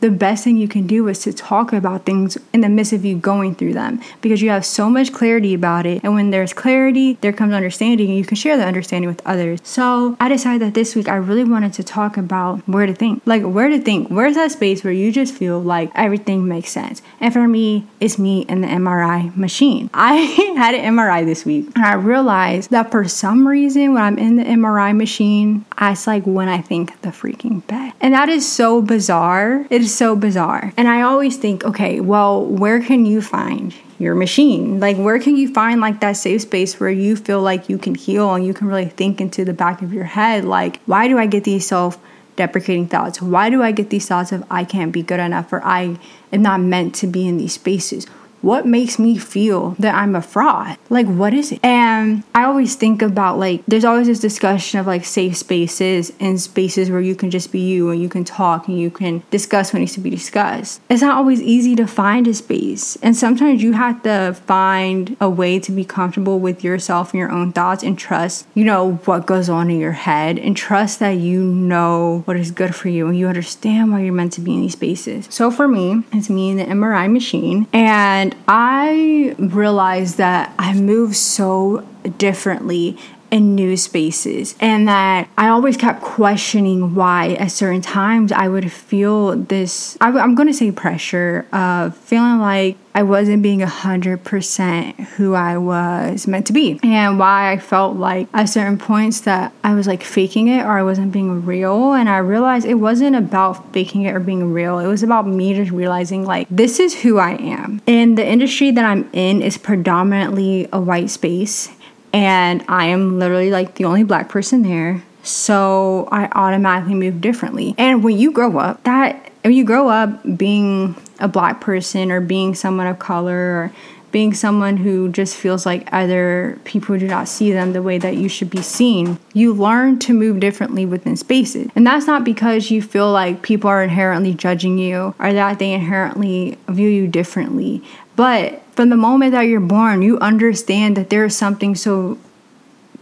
the 0.00 0.10
best 0.10 0.44
thing 0.44 0.56
you 0.56 0.68
can 0.68 0.86
do 0.86 1.08
is 1.08 1.20
to 1.20 1.32
talk 1.32 1.72
about 1.72 2.04
things 2.04 2.36
in 2.52 2.60
the 2.60 2.68
midst 2.68 2.92
of 2.92 3.04
you 3.04 3.16
going 3.16 3.54
through 3.54 3.72
them 3.72 4.00
because 4.20 4.42
you 4.42 4.50
have 4.50 4.64
so 4.64 4.90
much 4.90 5.12
clarity 5.12 5.54
about 5.54 5.86
it. 5.86 6.02
And 6.02 6.14
when 6.14 6.30
there's 6.30 6.52
clarity, 6.52 7.14
there 7.20 7.32
comes 7.32 7.52
understanding, 7.52 8.08
and 8.08 8.18
you 8.18 8.24
can 8.24 8.36
share 8.36 8.56
the 8.56 8.64
understanding 8.64 9.08
with 9.08 9.24
others. 9.26 9.60
So 9.64 10.16
I 10.20 10.28
decided 10.28 10.62
that 10.62 10.74
this 10.74 10.94
week 10.94 11.08
I 11.08 11.16
really 11.16 11.44
wanted 11.44 11.72
to 11.74 11.84
talk 11.84 12.16
about 12.16 12.60
where 12.68 12.86
to 12.86 12.94
think. 12.94 13.22
Like, 13.26 13.42
where 13.42 13.68
to 13.68 13.80
think. 13.80 14.08
Where's 14.08 14.34
that 14.34 14.52
space 14.52 14.84
where 14.84 14.92
you 14.92 15.12
just 15.12 15.34
feel 15.34 15.60
like 15.60 15.90
everything 15.94 16.46
makes 16.46 16.70
sense? 16.70 17.02
And 17.20 17.32
for 17.32 17.46
me, 17.48 17.86
it's 18.00 18.18
me 18.18 18.44
and 18.48 18.62
the 18.62 18.68
MRI 18.68 19.34
machine. 19.36 19.90
I 19.94 20.14
had 20.56 20.74
an 20.74 20.96
MRI 20.96 21.24
this 21.24 21.44
week, 21.44 21.70
and 21.74 21.84
I 21.84 21.94
realized 21.94 22.70
that 22.70 22.90
for 22.90 23.08
some 23.08 23.46
reason, 23.46 23.94
when 23.94 24.02
I'm 24.02 24.18
in 24.18 24.36
the 24.36 24.44
MRI 24.44 24.96
machine, 24.96 25.64
it's 25.80 26.06
like 26.06 26.24
when 26.24 26.48
I 26.48 26.60
think 26.60 27.00
the 27.02 27.08
freaking 27.08 27.66
bed. 27.66 27.92
And 28.00 28.14
that 28.14 28.28
is 28.28 28.50
so 28.50 28.82
bizarre. 28.82 29.66
It 29.70 29.85
is 29.86 29.94
so 29.94 30.16
bizarre. 30.16 30.72
And 30.76 30.88
I 30.88 31.02
always 31.02 31.36
think, 31.36 31.64
okay, 31.64 32.00
well, 32.00 32.44
where 32.44 32.80
can 32.82 33.06
you 33.06 33.22
find 33.22 33.74
your 33.98 34.14
machine? 34.14 34.80
Like, 34.80 34.96
where 34.96 35.18
can 35.18 35.36
you 35.36 35.52
find 35.52 35.80
like 35.80 36.00
that 36.00 36.12
safe 36.12 36.42
space 36.42 36.78
where 36.78 36.90
you 36.90 37.16
feel 37.16 37.40
like 37.40 37.68
you 37.68 37.78
can 37.78 37.94
heal 37.94 38.34
and 38.34 38.44
you 38.44 38.52
can 38.52 38.66
really 38.66 38.86
think 38.86 39.20
into 39.20 39.44
the 39.44 39.54
back 39.54 39.82
of 39.82 39.92
your 39.92 40.04
head, 40.04 40.44
like, 40.44 40.80
why 40.86 41.08
do 41.08 41.18
I 41.18 41.26
get 41.26 41.44
these 41.44 41.66
self 41.66 41.98
deprecating 42.34 42.86
thoughts? 42.86 43.22
Why 43.22 43.48
do 43.48 43.62
I 43.62 43.72
get 43.72 43.90
these 43.90 44.06
thoughts 44.06 44.32
of 44.32 44.44
I 44.50 44.64
can't 44.64 44.92
be 44.92 45.02
good 45.02 45.20
enough 45.20 45.52
or 45.52 45.64
I 45.64 45.98
am 46.32 46.42
not 46.42 46.60
meant 46.60 46.94
to 46.96 47.06
be 47.06 47.26
in 47.26 47.38
these 47.38 47.54
spaces? 47.54 48.06
What 48.46 48.64
makes 48.64 48.98
me 48.98 49.18
feel 49.18 49.70
that 49.78 49.94
I'm 49.94 50.14
a 50.14 50.22
fraud? 50.22 50.78
Like, 50.88 51.06
what 51.06 51.34
is 51.34 51.52
it? 51.52 51.58
And 51.64 52.22
I 52.34 52.44
always 52.44 52.76
think 52.76 53.02
about 53.02 53.38
like, 53.38 53.64
there's 53.66 53.84
always 53.84 54.06
this 54.06 54.20
discussion 54.20 54.78
of 54.78 54.86
like 54.86 55.04
safe 55.04 55.36
spaces 55.36 56.12
and 56.20 56.40
spaces 56.40 56.90
where 56.90 57.00
you 57.00 57.16
can 57.16 57.30
just 57.30 57.50
be 57.50 57.60
you 57.60 57.90
and 57.90 58.00
you 58.00 58.08
can 58.08 58.24
talk 58.24 58.68
and 58.68 58.78
you 58.78 58.90
can 58.90 59.22
discuss 59.30 59.72
what 59.72 59.80
needs 59.80 59.94
to 59.94 60.00
be 60.00 60.10
discussed. 60.10 60.80
It's 60.88 61.02
not 61.02 61.16
always 61.16 61.42
easy 61.42 61.74
to 61.76 61.86
find 61.86 62.28
a 62.28 62.34
space. 62.34 62.96
And 63.02 63.16
sometimes 63.16 63.62
you 63.62 63.72
have 63.72 64.02
to 64.04 64.36
find 64.46 65.16
a 65.20 65.28
way 65.28 65.58
to 65.58 65.72
be 65.72 65.84
comfortable 65.84 66.38
with 66.38 66.62
yourself 66.62 67.12
and 67.12 67.18
your 67.18 67.32
own 67.32 67.52
thoughts 67.52 67.82
and 67.82 67.98
trust, 67.98 68.46
you 68.54 68.64
know, 68.64 68.94
what 69.06 69.26
goes 69.26 69.48
on 69.48 69.70
in 69.70 69.80
your 69.80 69.92
head 69.92 70.38
and 70.38 70.56
trust 70.56 71.00
that 71.00 71.18
you 71.18 71.42
know 71.42 72.22
what 72.26 72.36
is 72.36 72.52
good 72.52 72.76
for 72.76 72.88
you 72.88 73.08
and 73.08 73.18
you 73.18 73.26
understand 73.26 73.90
why 73.90 74.02
you're 74.02 74.12
meant 74.12 74.34
to 74.34 74.40
be 74.40 74.54
in 74.54 74.60
these 74.60 74.74
spaces. 74.74 75.26
So 75.30 75.50
for 75.50 75.66
me, 75.66 76.04
it's 76.12 76.30
me 76.30 76.50
in 76.50 76.58
the 76.58 76.64
MRI 76.64 77.10
machine. 77.10 77.66
And 77.72 77.96
and 78.26 78.35
I 78.48 79.34
realized 79.38 80.18
that 80.18 80.52
I 80.58 80.74
move 80.74 81.16
so 81.16 81.86
differently 82.18 82.98
in 83.30 83.54
new 83.54 83.76
spaces 83.76 84.54
and 84.60 84.88
that 84.88 85.28
I 85.36 85.48
always 85.48 85.76
kept 85.76 86.02
questioning 86.02 86.94
why 86.94 87.34
at 87.34 87.50
certain 87.50 87.82
times 87.82 88.32
I 88.32 88.48
would 88.48 88.70
feel 88.70 89.36
this 89.36 89.96
I, 90.00 90.08
am 90.08 90.34
going 90.34 90.48
to 90.48 90.54
say 90.54 90.70
pressure 90.70 91.46
of 91.52 91.96
feeling 91.96 92.38
like 92.38 92.76
I 92.96 93.02
wasn't 93.02 93.42
being 93.42 93.60
100% 93.60 95.00
who 95.16 95.34
I 95.34 95.58
was 95.58 96.26
meant 96.26 96.46
to 96.46 96.54
be. 96.54 96.80
And 96.82 97.18
why 97.18 97.52
I 97.52 97.58
felt 97.58 97.98
like 97.98 98.26
at 98.32 98.46
certain 98.46 98.78
points 98.78 99.20
that 99.20 99.52
I 99.62 99.74
was 99.74 99.86
like 99.86 100.02
faking 100.02 100.48
it 100.48 100.64
or 100.64 100.78
I 100.78 100.82
wasn't 100.82 101.12
being 101.12 101.44
real. 101.44 101.92
And 101.92 102.08
I 102.08 102.16
realized 102.16 102.64
it 102.64 102.76
wasn't 102.76 103.14
about 103.14 103.70
faking 103.74 104.04
it 104.04 104.14
or 104.14 104.20
being 104.20 104.50
real. 104.50 104.78
It 104.78 104.86
was 104.86 105.02
about 105.02 105.26
me 105.26 105.52
just 105.52 105.72
realizing 105.72 106.24
like 106.24 106.48
this 106.50 106.80
is 106.80 106.94
who 107.02 107.18
I 107.18 107.32
am. 107.32 107.82
And 107.86 108.16
the 108.16 108.26
industry 108.26 108.70
that 108.70 108.84
I'm 108.86 109.10
in 109.12 109.42
is 109.42 109.58
predominantly 109.58 110.66
a 110.72 110.80
white 110.80 111.10
space. 111.10 111.68
And 112.16 112.64
I 112.66 112.86
am 112.86 113.18
literally 113.18 113.50
like 113.50 113.74
the 113.74 113.84
only 113.84 114.02
black 114.02 114.30
person 114.30 114.62
there. 114.62 115.04
So 115.22 116.08
I 116.10 116.28
automatically 116.32 116.94
move 116.94 117.20
differently. 117.20 117.74
And 117.76 118.02
when 118.02 118.16
you 118.16 118.32
grow 118.32 118.56
up, 118.56 118.82
that 118.84 119.32
when 119.42 119.52
you 119.52 119.64
grow 119.64 119.88
up 119.88 120.22
being 120.38 120.96
a 121.20 121.28
black 121.28 121.60
person 121.60 122.10
or 122.10 122.22
being 122.22 122.54
someone 122.54 122.86
of 122.86 122.98
color 122.98 123.36
or 123.36 123.72
being 124.16 124.32
someone 124.32 124.78
who 124.78 125.10
just 125.10 125.36
feels 125.36 125.66
like 125.66 125.86
other 125.92 126.58
people 126.64 126.98
do 126.98 127.06
not 127.06 127.28
see 127.28 127.52
them 127.52 127.74
the 127.74 127.82
way 127.82 127.98
that 127.98 128.16
you 128.16 128.30
should 128.30 128.48
be 128.48 128.62
seen, 128.62 129.18
you 129.34 129.52
learn 129.52 129.98
to 129.98 130.14
move 130.14 130.40
differently 130.40 130.86
within 130.86 131.14
spaces. 131.18 131.70
And 131.76 131.86
that's 131.86 132.06
not 132.06 132.24
because 132.24 132.70
you 132.70 132.80
feel 132.80 133.12
like 133.12 133.42
people 133.42 133.68
are 133.68 133.82
inherently 133.82 134.32
judging 134.32 134.78
you 134.78 135.14
or 135.18 135.34
that 135.34 135.58
they 135.58 135.70
inherently 135.70 136.56
view 136.66 136.88
you 136.88 137.06
differently. 137.06 137.82
But 138.16 138.62
from 138.72 138.88
the 138.88 138.96
moment 138.96 139.32
that 139.32 139.42
you're 139.42 139.60
born, 139.60 140.00
you 140.00 140.18
understand 140.20 140.96
that 140.96 141.10
there 141.10 141.26
is 141.26 141.36
something 141.36 141.74
so 141.74 142.16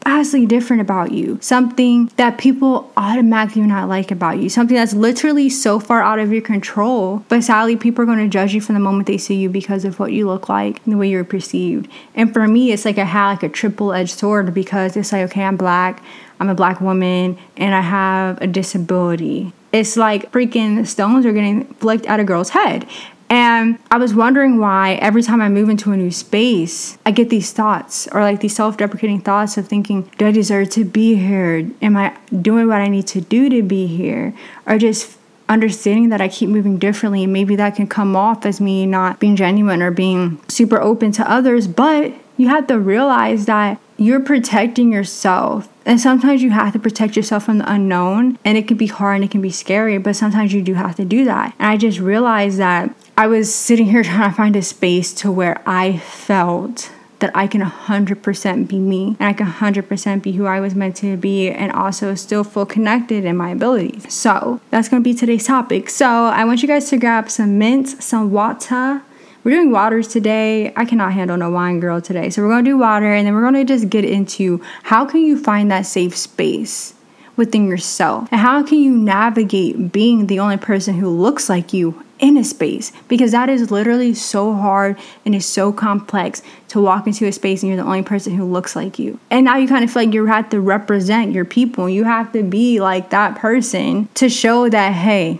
vastly 0.04 0.46
different 0.46 0.80
about 0.80 1.12
you, 1.12 1.38
something 1.42 2.10
that 2.16 2.38
people 2.38 2.90
automatically 2.96 3.62
do 3.62 3.68
not 3.68 3.88
like 3.88 4.10
about 4.10 4.38
you, 4.38 4.48
something 4.48 4.76
that's 4.76 4.94
literally 4.94 5.48
so 5.50 5.78
far 5.78 6.02
out 6.02 6.18
of 6.18 6.32
your 6.32 6.40
control. 6.40 7.24
But 7.28 7.42
sadly, 7.42 7.76
people 7.76 8.02
are 8.02 8.06
going 8.06 8.18
to 8.18 8.28
judge 8.28 8.54
you 8.54 8.60
from 8.60 8.74
the 8.74 8.80
moment 8.80 9.06
they 9.06 9.18
see 9.18 9.34
you 9.34 9.48
because 9.48 9.84
of 9.84 9.98
what 9.98 10.12
you 10.12 10.26
look 10.26 10.48
like 10.48 10.82
and 10.84 10.92
the 10.92 10.98
way 10.98 11.08
you're 11.08 11.24
perceived. 11.24 11.90
And 12.14 12.32
for 12.32 12.46
me, 12.48 12.72
it's 12.72 12.84
like 12.84 12.98
I 12.98 13.04
have 13.04 13.36
like 13.36 13.42
a 13.42 13.48
triple 13.54 13.92
edged 13.92 14.18
sword 14.18 14.54
because 14.54 14.96
it's 14.96 15.12
like, 15.12 15.24
okay, 15.30 15.42
I'm 15.42 15.56
black, 15.56 16.02
I'm 16.40 16.48
a 16.48 16.54
black 16.54 16.80
woman, 16.80 17.38
and 17.56 17.74
I 17.74 17.80
have 17.80 18.40
a 18.40 18.46
disability. 18.46 19.52
It's 19.72 19.96
like 19.96 20.30
freaking 20.30 20.86
stones 20.86 21.26
are 21.26 21.32
getting 21.32 21.64
flicked 21.74 22.06
at 22.06 22.20
a 22.20 22.24
girl's 22.24 22.50
head. 22.50 22.86
And 23.30 23.78
I 23.90 23.96
was 23.96 24.14
wondering 24.14 24.58
why 24.58 24.94
every 24.94 25.22
time 25.22 25.40
I 25.40 25.48
move 25.48 25.68
into 25.68 25.92
a 25.92 25.96
new 25.96 26.10
space, 26.10 26.98
I 27.06 27.10
get 27.10 27.30
these 27.30 27.52
thoughts 27.52 28.06
or 28.12 28.20
like 28.20 28.40
these 28.40 28.54
self 28.54 28.76
deprecating 28.76 29.20
thoughts 29.20 29.56
of 29.56 29.66
thinking, 29.66 30.10
do 30.18 30.26
I 30.26 30.30
deserve 30.30 30.70
to 30.70 30.84
be 30.84 31.14
here? 31.14 31.70
Am 31.80 31.96
I 31.96 32.16
doing 32.42 32.68
what 32.68 32.80
I 32.80 32.88
need 32.88 33.06
to 33.08 33.20
do 33.20 33.48
to 33.48 33.62
be 33.62 33.86
here? 33.86 34.34
Or 34.66 34.78
just 34.78 35.18
understanding 35.48 36.08
that 36.08 36.20
I 36.20 36.28
keep 36.28 36.48
moving 36.48 36.78
differently. 36.78 37.24
and 37.24 37.32
Maybe 37.32 37.56
that 37.56 37.76
can 37.76 37.86
come 37.86 38.16
off 38.16 38.46
as 38.46 38.60
me 38.60 38.86
not 38.86 39.20
being 39.20 39.36
genuine 39.36 39.82
or 39.82 39.90
being 39.90 40.40
super 40.48 40.80
open 40.80 41.12
to 41.12 41.30
others, 41.30 41.66
but 41.66 42.12
you 42.36 42.48
have 42.48 42.66
to 42.68 42.78
realize 42.78 43.46
that 43.46 43.78
you're 43.96 44.20
protecting 44.20 44.92
yourself. 44.92 45.68
And 45.86 46.00
sometimes 46.00 46.42
you 46.42 46.50
have 46.50 46.72
to 46.72 46.78
protect 46.78 47.14
yourself 47.14 47.44
from 47.44 47.58
the 47.58 47.70
unknown, 47.70 48.38
and 48.44 48.56
it 48.56 48.66
can 48.66 48.76
be 48.76 48.86
hard 48.86 49.16
and 49.16 49.24
it 49.24 49.30
can 49.30 49.42
be 49.42 49.50
scary, 49.50 49.98
but 49.98 50.16
sometimes 50.16 50.52
you 50.52 50.62
do 50.62 50.74
have 50.74 50.96
to 50.96 51.04
do 51.04 51.24
that. 51.26 51.54
And 51.58 51.68
I 51.68 51.76
just 51.76 51.98
realized 51.98 52.58
that 52.58 52.94
I 53.16 53.28
was 53.28 53.54
sitting 53.54 53.86
here 53.86 54.02
trying 54.04 54.30
to 54.30 54.36
find 54.36 54.56
a 54.56 54.62
space 54.62 55.12
to 55.14 55.30
where 55.30 55.62
I 55.66 55.98
felt 55.98 56.90
that 57.20 57.30
I 57.34 57.46
can 57.46 57.62
100% 57.62 58.68
be 58.68 58.78
me 58.78 59.16
and 59.20 59.28
I 59.28 59.32
can 59.32 59.46
100% 59.46 60.22
be 60.22 60.32
who 60.32 60.46
I 60.46 60.60
was 60.60 60.74
meant 60.74 60.96
to 60.96 61.16
be 61.16 61.48
and 61.48 61.70
also 61.70 62.14
still 62.16 62.42
feel 62.42 62.66
connected 62.66 63.24
in 63.24 63.36
my 63.36 63.50
abilities. 63.50 64.12
So 64.12 64.60
that's 64.70 64.88
gonna 64.88 65.02
be 65.02 65.14
today's 65.14 65.46
topic. 65.46 65.90
So 65.90 66.06
I 66.06 66.44
want 66.44 66.60
you 66.60 66.68
guys 66.68 66.90
to 66.90 66.98
grab 66.98 67.30
some 67.30 67.56
mint, 67.56 68.02
some 68.02 68.32
water. 68.32 69.00
We're 69.44 69.52
doing 69.52 69.70
waters 69.70 70.08
today. 70.08 70.72
I 70.74 70.84
cannot 70.84 71.12
handle 71.12 71.36
no 71.36 71.50
wine 71.50 71.78
girl 71.78 72.00
today. 72.00 72.30
So 72.30 72.42
we're 72.42 72.48
gonna 72.48 72.64
do 72.64 72.76
water 72.76 73.12
and 73.12 73.26
then 73.26 73.34
we're 73.34 73.42
gonna 73.42 73.64
just 73.64 73.88
get 73.90 74.04
into 74.04 74.60
how 74.82 75.06
can 75.06 75.20
you 75.20 75.40
find 75.40 75.70
that 75.70 75.86
safe 75.86 76.16
space 76.16 76.94
within 77.36 77.68
yourself? 77.68 78.28
And 78.32 78.40
how 78.40 78.62
can 78.64 78.78
you 78.78 78.90
navigate 78.90 79.92
being 79.92 80.26
the 80.26 80.40
only 80.40 80.56
person 80.56 80.94
who 80.94 81.08
looks 81.08 81.48
like 81.48 81.72
you 81.72 82.04
in 82.24 82.38
a 82.38 82.44
space 82.44 82.90
because 83.06 83.32
that 83.32 83.50
is 83.50 83.70
literally 83.70 84.14
so 84.14 84.54
hard 84.54 84.98
and 85.26 85.34
is 85.34 85.44
so 85.44 85.70
complex 85.70 86.42
to 86.68 86.80
walk 86.80 87.06
into 87.06 87.26
a 87.26 87.32
space 87.32 87.62
and 87.62 87.68
you're 87.68 87.76
the 87.76 87.84
only 87.84 88.02
person 88.02 88.34
who 88.34 88.46
looks 88.46 88.74
like 88.74 88.98
you. 88.98 89.18
And 89.30 89.44
now 89.44 89.58
you 89.58 89.68
kind 89.68 89.84
of 89.84 89.90
feel 89.90 90.04
like 90.04 90.14
you 90.14 90.24
have 90.24 90.48
to 90.48 90.60
represent 90.60 91.32
your 91.32 91.44
people. 91.44 91.86
You 91.86 92.04
have 92.04 92.32
to 92.32 92.42
be 92.42 92.80
like 92.80 93.10
that 93.10 93.36
person 93.36 94.08
to 94.14 94.30
show 94.30 94.70
that, 94.70 94.94
hey, 94.94 95.38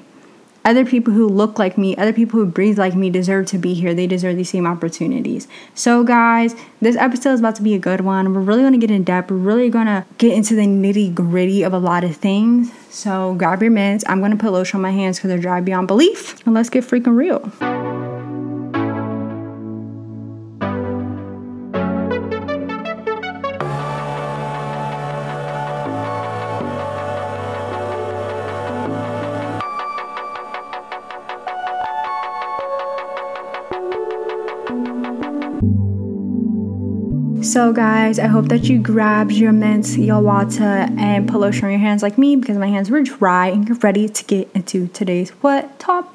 other 0.65 0.85
people 0.85 1.13
who 1.13 1.29
look 1.29 1.59
like 1.59 1.77
me, 1.77 1.97
other 1.97 2.13
people 2.13 2.41
who 2.41 2.47
breathe 2.47 2.79
like 2.79 2.95
me 2.95 3.11
deserve 3.11 3.47
to 3.47 3.59
be 3.59 3.75
here. 3.75 3.95
They 3.95 4.07
deserve 4.07 4.37
these 4.37 4.51
same 4.51 4.67
opportunities. 4.67 5.47
So, 5.75 6.05
guys, 6.05 6.55
this 6.81 6.97
episode 6.97 7.33
is 7.33 7.41
about 7.41 7.57
to 7.57 7.63
be 7.63 7.75
a 7.75 7.79
good 7.79 8.01
one. 8.01 8.33
We're 8.33 8.41
really 8.41 8.63
gonna 8.63 8.79
get 8.79 8.91
in 8.91 9.05
depth. 9.05 9.31
We're 9.31 9.37
really 9.37 9.71
gonna 9.71 10.07
get 10.19 10.33
into 10.33 10.55
the 10.55 10.63
nitty 10.63 11.15
gritty 11.15 11.63
of 11.63 11.73
a 11.73 11.79
lot 11.79 12.05
of 12.05 12.17
things. 12.17 12.73
So, 12.91 13.35
grab 13.35 13.61
your 13.61 13.71
mints. 13.71 14.05
I'm 14.09 14.21
gonna 14.21 14.37
put 14.37 14.53
lotion 14.53 14.79
on 14.79 14.83
my 14.83 14.93
hands 14.93 15.19
because 15.19 15.29
they're 15.29 15.39
dry 15.39 15.61
beyond 15.61 15.87
belief. 15.87 16.45
And 16.47 16.55
let's 16.55 16.71
get 16.71 16.85
freaking 16.85 17.17
real. 17.17 17.84
So, 37.55 37.73
guys, 37.73 38.19
I 38.19 38.27
hope 38.27 38.49
that 38.49 38.65
you 38.65 38.81
grabbed 38.81 39.31
your 39.31 39.53
mint, 39.53 39.97
your 39.97 40.21
water, 40.21 40.89
and 40.99 41.33
lotion 41.33 41.67
on 41.67 41.71
your 41.71 41.79
hands 41.79 42.03
like 42.03 42.19
me 42.19 42.35
because 42.35 42.57
my 42.57 42.67
hands 42.67 42.91
were 42.91 43.01
dry 43.03 43.47
and 43.47 43.69
you're 43.69 43.79
ready 43.79 44.09
to 44.09 44.25
get 44.25 44.51
into 44.55 44.89
today's 44.89 45.31
what 45.41 45.79
top. 45.79 46.13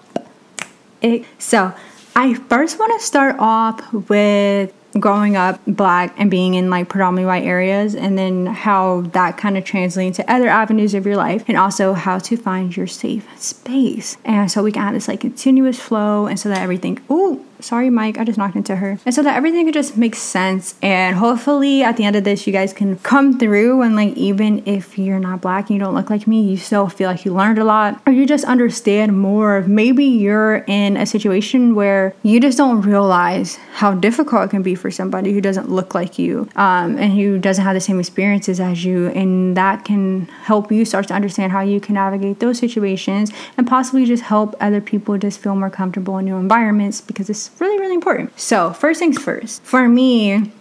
So, 1.37 1.73
I 2.13 2.33
first 2.33 2.77
want 2.77 2.99
to 2.99 3.05
start 3.07 3.37
off 3.39 3.93
with 4.09 4.73
growing 4.99 5.37
up 5.37 5.61
black 5.65 6.13
and 6.17 6.29
being 6.29 6.55
in 6.55 6.69
like 6.69 6.89
predominantly 6.89 7.25
white 7.25 7.45
areas 7.45 7.95
and 7.95 8.17
then 8.17 8.45
how 8.47 9.03
that 9.13 9.37
kind 9.37 9.57
of 9.57 9.63
translates 9.63 10.17
to 10.17 10.29
other 10.29 10.49
avenues 10.49 10.93
of 10.93 11.05
your 11.05 11.15
life 11.15 11.45
and 11.47 11.55
also 11.55 11.93
how 11.93 12.19
to 12.19 12.35
find 12.35 12.75
your 12.75 12.87
safe 12.87 13.25
space 13.39 14.17
and 14.25 14.51
so 14.51 14.63
we 14.63 14.71
can 14.71 14.81
have 14.81 14.93
this 14.93 15.07
like 15.07 15.21
continuous 15.21 15.79
flow 15.79 16.25
and 16.25 16.39
so 16.39 16.49
that 16.49 16.57
everything 16.57 16.99
oh 17.07 17.45
sorry 17.61 17.89
mike 17.89 18.17
i 18.17 18.23
just 18.23 18.37
knocked 18.37 18.55
into 18.55 18.75
her. 18.75 18.97
And 19.05 19.13
so 19.13 19.23
that 19.23 19.35
everything 19.35 19.65
could 19.65 19.73
just 19.73 19.97
make 19.97 20.15
sense 20.15 20.75
and 20.81 21.15
hopefully 21.15 21.83
at 21.83 21.97
the 21.97 22.03
end 22.03 22.15
of 22.15 22.23
this 22.23 22.47
you 22.47 22.53
guys 22.53 22.73
can 22.73 22.97
come 22.99 23.37
through 23.37 23.81
and 23.81 23.95
like 23.95 24.15
even 24.15 24.63
if 24.65 24.97
you're 24.97 25.19
not 25.19 25.41
black 25.41 25.69
and 25.69 25.77
you 25.77 25.79
don't 25.79 25.93
look 25.93 26.09
like 26.09 26.27
me 26.27 26.41
you 26.41 26.57
still 26.57 26.87
feel 26.87 27.09
like 27.09 27.25
you 27.25 27.33
learned 27.33 27.59
a 27.59 27.63
lot 27.63 28.01
or 28.05 28.13
you 28.13 28.25
just 28.25 28.45
understand 28.45 29.17
more 29.19 29.57
of 29.57 29.67
maybe 29.67 30.05
you're 30.05 30.63
in 30.67 30.95
a 30.97 31.05
situation 31.05 31.75
where 31.75 32.15
you 32.23 32.39
just 32.39 32.57
don't 32.57 32.81
realize 32.81 33.55
how 33.73 33.93
difficult 33.93 34.45
it 34.45 34.49
can 34.49 34.61
be 34.61 34.75
for 34.75 34.89
somebody 34.89 35.33
who 35.33 35.41
doesn't 35.41 35.69
look 35.69 35.93
like 35.93 36.17
you 36.17 36.47
um, 36.55 36.97
and 36.97 37.13
who 37.13 37.37
doesn't 37.37 37.63
have 37.63 37.73
the 37.73 37.81
same 37.81 37.99
experiences 37.99 38.59
as 38.59 38.85
you 38.85 39.07
and 39.09 39.57
that 39.57 39.83
can 39.83 40.25
help 40.43 40.71
you 40.71 40.85
start 40.85 41.07
to 41.07 41.13
understand 41.13 41.51
how 41.51 41.61
you 41.61 41.79
can 41.79 41.95
navigate 41.95 42.39
those 42.39 42.57
situations 42.57 43.31
and 43.57 43.67
possibly 43.67 44.05
just 44.05 44.23
help 44.23 44.55
other 44.59 44.81
people 44.81 45.17
just 45.17 45.39
feel 45.39 45.55
more 45.55 45.69
comfortable 45.69 46.17
in 46.17 46.25
new 46.25 46.35
environments 46.35 47.01
because 47.01 47.29
it's 47.29 47.48
really, 47.59 47.79
really 47.79 47.95
important. 47.95 48.39
So, 48.39 48.73
first 48.73 48.99
things 48.99 49.21
first, 49.21 49.63
for 49.63 49.87
me, 49.87 50.51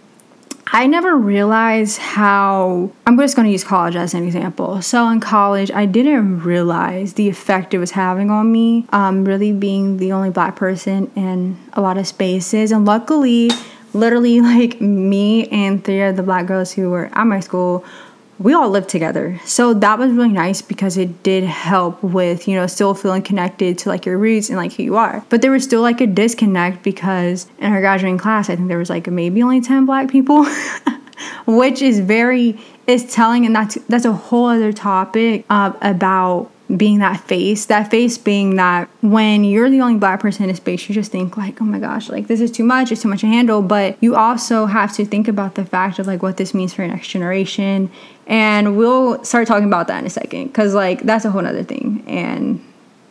I 0.71 0.85
never 0.85 1.15
realized 1.17 1.97
how 1.97 2.91
I'm 3.07 3.17
just 3.17 3.35
going 3.35 3.47
to 3.47 3.51
use 3.51 3.63
college 3.63 3.95
as 3.95 4.13
an 4.13 4.23
example. 4.23 4.83
So 4.83 5.09
in 5.09 5.19
college, 5.19 5.71
I 5.71 5.87
didn't 5.87 6.41
realize 6.41 7.13
the 7.13 7.27
effect 7.27 7.73
it 7.73 7.79
was 7.79 7.91
having 7.91 8.29
on 8.29 8.51
me. 8.51 8.85
Um, 8.89 9.25
really 9.25 9.51
being 9.51 9.97
the 9.97 10.11
only 10.11 10.29
black 10.29 10.55
person 10.55 11.11
in 11.15 11.57
a 11.73 11.81
lot 11.81 11.97
of 11.97 12.05
spaces, 12.05 12.71
and 12.71 12.85
luckily, 12.85 13.49
literally 13.93 14.41
like 14.53 14.79
me 14.79 15.47
and 15.47 15.83
three 15.83 16.03
of 16.03 16.15
the 16.15 16.23
black 16.23 16.45
girls 16.45 16.71
who 16.71 16.91
were 16.91 17.09
at 17.13 17.25
my 17.25 17.39
school 17.39 17.83
we 18.39 18.53
all 18.53 18.69
lived 18.69 18.89
together. 18.89 19.39
So 19.45 19.73
that 19.73 19.99
was 19.99 20.11
really 20.11 20.29
nice 20.29 20.61
because 20.61 20.97
it 20.97 21.23
did 21.23 21.43
help 21.43 22.01
with, 22.01 22.47
you 22.47 22.55
know, 22.55 22.67
still 22.67 22.93
feeling 22.93 23.21
connected 23.21 23.77
to 23.79 23.89
like 23.89 24.05
your 24.05 24.17
roots 24.17 24.47
and 24.49 24.57
like 24.57 24.73
who 24.73 24.83
you 24.83 24.95
are. 24.95 25.23
But 25.29 25.41
there 25.41 25.51
was 25.51 25.65
still 25.65 25.81
like 25.81 25.99
a 25.99 26.07
disconnect 26.07 26.81
because 26.81 27.47
in 27.59 27.71
our 27.73 27.81
graduating 27.81 28.17
class, 28.17 28.49
I 28.49 28.55
think 28.55 28.69
there 28.69 28.77
was 28.77 28.89
like 28.89 29.07
maybe 29.07 29.43
only 29.43 29.59
10 29.59 29.85
black 29.85 30.09
people, 30.09 30.45
which 31.45 31.81
is 31.81 31.99
very, 31.99 32.57
is 32.87 33.13
telling. 33.13 33.45
And 33.45 33.53
that's, 33.53 33.75
that's 33.89 34.05
a 34.05 34.13
whole 34.13 34.45
other 34.45 34.71
topic 34.71 35.45
uh, 35.49 35.73
about 35.81 36.49
being 36.77 36.99
that 36.99 37.19
face 37.21 37.65
that 37.65 37.89
face 37.89 38.17
being 38.17 38.55
that 38.55 38.87
when 39.01 39.43
you're 39.43 39.69
the 39.69 39.81
only 39.81 39.97
black 39.97 40.19
person 40.19 40.43
in 40.43 40.49
a 40.51 40.55
space 40.55 40.87
you 40.87 40.93
just 40.93 41.11
think 41.11 41.35
like 41.35 41.59
oh 41.61 41.65
my 41.65 41.79
gosh 41.79 42.09
like 42.09 42.27
this 42.27 42.39
is 42.39 42.51
too 42.51 42.63
much 42.63 42.91
it's 42.91 43.01
too 43.01 43.07
much 43.07 43.21
to 43.21 43.27
handle. 43.27 43.61
But 43.61 43.97
you 44.01 44.15
also 44.15 44.65
have 44.65 44.93
to 44.95 45.05
think 45.05 45.27
about 45.27 45.55
the 45.55 45.65
fact 45.65 45.99
of 45.99 46.07
like 46.07 46.21
what 46.21 46.37
this 46.37 46.53
means 46.53 46.73
for 46.73 46.83
your 46.83 46.91
next 46.91 47.09
generation. 47.09 47.91
And 48.27 48.77
we'll 48.77 49.23
start 49.23 49.47
talking 49.47 49.67
about 49.67 49.87
that 49.87 49.99
in 49.99 50.05
a 50.05 50.09
second 50.09 50.47
because 50.47 50.73
like 50.73 51.01
that's 51.01 51.25
a 51.25 51.31
whole 51.31 51.45
other 51.45 51.63
thing. 51.63 52.03
And 52.07 52.63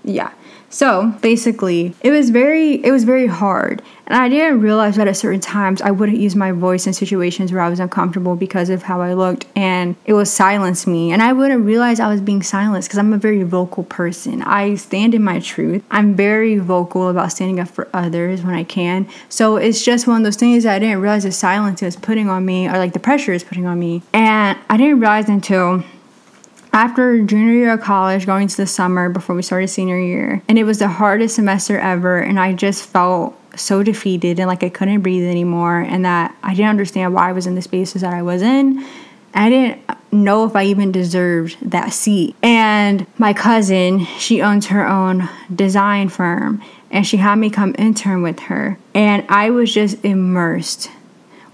yeah 0.04 0.32
so 0.70 1.14
basically, 1.22 1.94
it 2.02 2.10
was 2.10 2.30
very 2.30 2.74
it 2.84 2.92
was 2.92 3.04
very 3.04 3.26
hard, 3.26 3.82
and 4.06 4.16
I 4.16 4.28
didn't 4.28 4.60
realize 4.60 4.96
that 4.96 5.08
at 5.08 5.16
certain 5.16 5.40
times 5.40 5.80
I 5.80 5.90
wouldn't 5.90 6.18
use 6.18 6.36
my 6.36 6.52
voice 6.52 6.86
in 6.86 6.92
situations 6.92 7.52
where 7.52 7.62
I 7.62 7.68
was 7.68 7.80
uncomfortable 7.80 8.36
because 8.36 8.68
of 8.68 8.82
how 8.82 9.00
I 9.00 9.14
looked, 9.14 9.46
and 9.56 9.96
it 10.04 10.12
would 10.12 10.28
silence 10.28 10.86
me, 10.86 11.10
and 11.10 11.22
I 11.22 11.32
wouldn't 11.32 11.64
realize 11.64 12.00
I 12.00 12.08
was 12.08 12.20
being 12.20 12.42
silenced 12.42 12.88
because 12.88 12.98
I'm 12.98 13.12
a 13.12 13.18
very 13.18 13.42
vocal 13.42 13.84
person. 13.84 14.42
I 14.42 14.74
stand 14.74 15.14
in 15.14 15.22
my 15.22 15.40
truth. 15.40 15.82
I'm 15.90 16.14
very 16.14 16.58
vocal 16.58 17.08
about 17.08 17.32
standing 17.32 17.60
up 17.60 17.68
for 17.68 17.88
others 17.92 18.42
when 18.42 18.54
I 18.54 18.64
can. 18.64 19.08
So 19.28 19.56
it's 19.56 19.82
just 19.84 20.06
one 20.06 20.18
of 20.18 20.24
those 20.24 20.36
things 20.36 20.64
that 20.64 20.74
I 20.74 20.78
didn't 20.78 21.00
realize 21.00 21.24
the 21.24 21.32
silence 21.32 21.82
was 21.82 21.96
putting 21.96 22.28
on 22.28 22.44
me, 22.44 22.68
or 22.68 22.78
like 22.78 22.92
the 22.92 22.98
pressure 22.98 23.32
is 23.32 23.42
putting 23.42 23.66
on 23.66 23.78
me, 23.78 24.02
and 24.12 24.58
I 24.68 24.76
didn't 24.76 25.00
realize 25.00 25.28
until 25.28 25.82
after 26.72 27.22
junior 27.22 27.52
year 27.52 27.72
of 27.72 27.80
college, 27.80 28.26
going 28.26 28.48
to 28.48 28.56
the 28.56 28.66
summer 28.66 29.08
before 29.08 29.34
we 29.34 29.42
started 29.42 29.68
senior 29.68 29.98
year, 29.98 30.42
and 30.48 30.58
it 30.58 30.64
was 30.64 30.78
the 30.78 30.88
hardest 30.88 31.34
semester 31.34 31.78
ever, 31.78 32.18
and 32.18 32.38
I 32.38 32.52
just 32.52 32.84
felt 32.84 33.34
so 33.56 33.82
defeated 33.82 34.38
and 34.38 34.46
like 34.46 34.62
I 34.62 34.68
couldn't 34.68 35.00
breathe 35.00 35.28
anymore, 35.28 35.80
and 35.80 36.04
that 36.04 36.36
I 36.42 36.54
didn't 36.54 36.70
understand 36.70 37.14
why 37.14 37.28
I 37.28 37.32
was 37.32 37.46
in 37.46 37.54
the 37.54 37.62
spaces 37.62 38.02
that 38.02 38.14
I 38.14 38.22
was 38.22 38.42
in. 38.42 38.84
I 39.34 39.50
didn't 39.50 39.82
know 40.10 40.44
if 40.44 40.56
I 40.56 40.64
even 40.64 40.90
deserved 40.90 41.58
that 41.60 41.92
seat. 41.92 42.34
And 42.42 43.06
my 43.18 43.34
cousin, 43.34 44.06
she 44.18 44.40
owns 44.40 44.66
her 44.66 44.86
own 44.86 45.28
design 45.54 46.08
firm, 46.08 46.62
and 46.90 47.06
she 47.06 47.18
had 47.18 47.36
me 47.36 47.50
come 47.50 47.74
intern 47.78 48.22
with 48.22 48.40
her, 48.40 48.78
and 48.94 49.24
I 49.28 49.50
was 49.50 49.72
just 49.72 50.04
immersed 50.04 50.90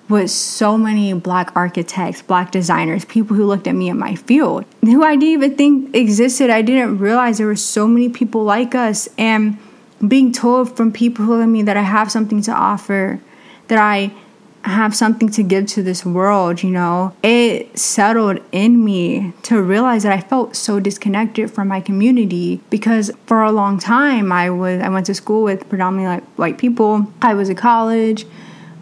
with 0.08 0.30
so 0.30 0.76
many 0.76 1.12
black 1.14 1.54
architects, 1.56 2.22
black 2.22 2.50
designers, 2.50 3.04
people 3.04 3.36
who 3.36 3.46
looked 3.46 3.66
at 3.66 3.74
me 3.74 3.88
in 3.88 3.98
my 3.98 4.14
field, 4.14 4.64
who 4.82 5.02
I 5.02 5.16
didn't 5.16 5.44
even 5.44 5.56
think 5.56 5.94
existed. 5.96 6.50
I 6.50 6.62
didn't 6.62 6.98
realize 6.98 7.38
there 7.38 7.46
were 7.46 7.56
so 7.56 7.86
many 7.86 8.08
people 8.08 8.44
like 8.44 8.74
us. 8.74 9.08
And 9.16 9.58
being 10.06 10.32
told 10.32 10.76
from 10.76 10.92
people 10.92 11.24
who 11.24 11.40
at 11.40 11.46
me 11.46 11.62
that 11.62 11.76
I 11.76 11.82
have 11.82 12.10
something 12.10 12.42
to 12.42 12.52
offer, 12.52 13.20
that 13.68 13.78
I 13.78 14.12
have 14.64 14.96
something 14.96 15.28
to 15.28 15.42
give 15.42 15.66
to 15.66 15.82
this 15.82 16.04
world, 16.06 16.62
you 16.62 16.70
know, 16.70 17.14
it 17.22 17.78
settled 17.78 18.40
in 18.50 18.82
me 18.84 19.32
to 19.42 19.62
realize 19.62 20.02
that 20.04 20.12
I 20.12 20.20
felt 20.20 20.56
so 20.56 20.80
disconnected 20.80 21.50
from 21.50 21.68
my 21.68 21.80
community 21.80 22.60
because 22.70 23.10
for 23.26 23.42
a 23.42 23.52
long 23.52 23.78
time 23.78 24.32
I 24.32 24.48
was 24.50 24.80
I 24.80 24.88
went 24.88 25.06
to 25.06 25.14
school 25.14 25.42
with 25.42 25.68
predominantly 25.68 26.16
like 26.16 26.24
white 26.36 26.58
people. 26.58 27.06
I 27.20 27.34
was 27.34 27.50
at 27.50 27.58
college 27.58 28.26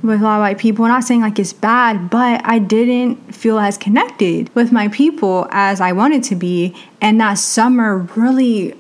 with 0.03 0.21
a 0.21 0.25
lot 0.25 0.37
of 0.37 0.41
white 0.41 0.59
people. 0.59 0.87
Not 0.87 1.05
saying 1.05 1.21
like 1.21 1.39
it's 1.39 1.53
bad, 1.53 2.11
but 2.11 2.41
I 2.45 2.59
didn't 2.59 3.35
feel 3.35 3.59
as 3.59 3.79
connected 3.79 4.55
with 4.55 4.73
my 4.73 4.89
people 4.89 5.47
as 5.51 5.81
I 5.81 5.93
wanted 5.93 6.25
to 6.25 6.37
be. 6.37 6.75
And 7.01 7.21
that 7.21 7.35
summer 7.35 7.99
really 8.17 8.75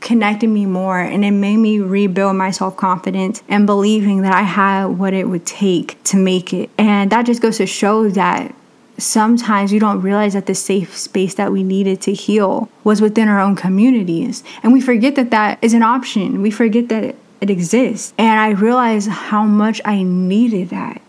connected 0.00 0.48
me 0.48 0.66
more 0.66 1.00
and 1.00 1.24
it 1.24 1.32
made 1.32 1.56
me 1.56 1.80
rebuild 1.80 2.36
my 2.36 2.50
self 2.50 2.76
confidence 2.76 3.42
and 3.48 3.66
believing 3.66 4.22
that 4.22 4.34
I 4.34 4.42
had 4.42 4.86
what 4.86 5.12
it 5.12 5.28
would 5.28 5.46
take 5.46 6.02
to 6.04 6.16
make 6.16 6.52
it. 6.52 6.70
And 6.78 7.10
that 7.10 7.26
just 7.26 7.42
goes 7.42 7.56
to 7.58 7.66
show 7.66 8.08
that 8.10 8.54
sometimes 8.98 9.72
we 9.72 9.78
don't 9.78 10.00
realize 10.00 10.32
that 10.34 10.46
the 10.46 10.54
safe 10.54 10.96
space 10.96 11.34
that 11.34 11.52
we 11.52 11.62
needed 11.62 12.00
to 12.02 12.12
heal 12.12 12.70
was 12.84 13.00
within 13.00 13.28
our 13.28 13.40
own 13.40 13.56
communities. 13.56 14.42
And 14.62 14.72
we 14.72 14.80
forget 14.80 15.16
that 15.16 15.30
that 15.30 15.58
is 15.60 15.74
an 15.74 15.82
option. 15.82 16.40
We 16.42 16.50
forget 16.50 16.88
that 16.88 17.16
it 17.40 17.50
exists. 17.50 18.14
And 18.18 18.40
I 18.40 18.50
realized 18.50 19.08
how 19.08 19.44
much 19.44 19.80
I 19.84 20.02
needed 20.02 20.70
that. 20.70 21.02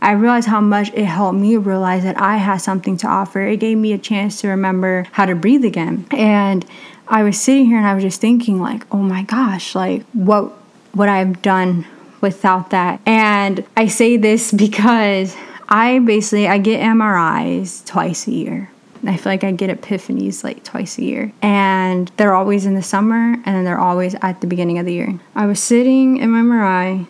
I 0.00 0.12
realized 0.12 0.46
how 0.46 0.60
much 0.60 0.92
it 0.94 1.04
helped 1.04 1.38
me 1.38 1.56
realize 1.56 2.04
that 2.04 2.20
I 2.20 2.36
had 2.36 2.58
something 2.58 2.96
to 2.98 3.08
offer. 3.08 3.40
It 3.40 3.58
gave 3.58 3.78
me 3.78 3.92
a 3.92 3.98
chance 3.98 4.40
to 4.40 4.48
remember 4.48 5.06
how 5.12 5.26
to 5.26 5.34
breathe 5.34 5.64
again. 5.64 6.06
And 6.12 6.64
I 7.08 7.22
was 7.22 7.40
sitting 7.40 7.66
here 7.66 7.78
and 7.78 7.86
I 7.86 7.94
was 7.94 8.04
just 8.04 8.20
thinking 8.20 8.60
like, 8.60 8.84
"Oh 8.92 8.98
my 9.02 9.22
gosh, 9.22 9.74
like 9.74 10.04
what 10.12 10.52
would 10.94 11.08
I 11.08 11.18
have 11.18 11.42
done 11.42 11.86
without 12.20 12.70
that?" 12.70 13.00
And 13.06 13.64
I 13.76 13.88
say 13.88 14.16
this 14.16 14.52
because 14.66 15.36
I 15.68 15.98
basically 15.98 16.46
I 16.46 16.58
get 16.58 16.80
MRIs 16.80 17.84
twice 17.84 18.26
a 18.28 18.32
year. 18.32 18.70
I 19.06 19.16
feel 19.16 19.32
like 19.32 19.44
I 19.44 19.52
get 19.52 19.70
epiphanies 19.70 20.42
like 20.42 20.64
twice 20.64 20.98
a 20.98 21.02
year. 21.02 21.32
And 21.42 22.10
they're 22.16 22.34
always 22.34 22.66
in 22.66 22.74
the 22.74 22.82
summer 22.82 23.34
and 23.34 23.44
then 23.44 23.64
they're 23.64 23.78
always 23.78 24.14
at 24.22 24.40
the 24.40 24.46
beginning 24.46 24.78
of 24.78 24.86
the 24.86 24.92
year. 24.92 25.20
I 25.34 25.46
was 25.46 25.62
sitting 25.62 26.16
in 26.16 26.30
my 26.30 26.40
MRI 26.40 27.06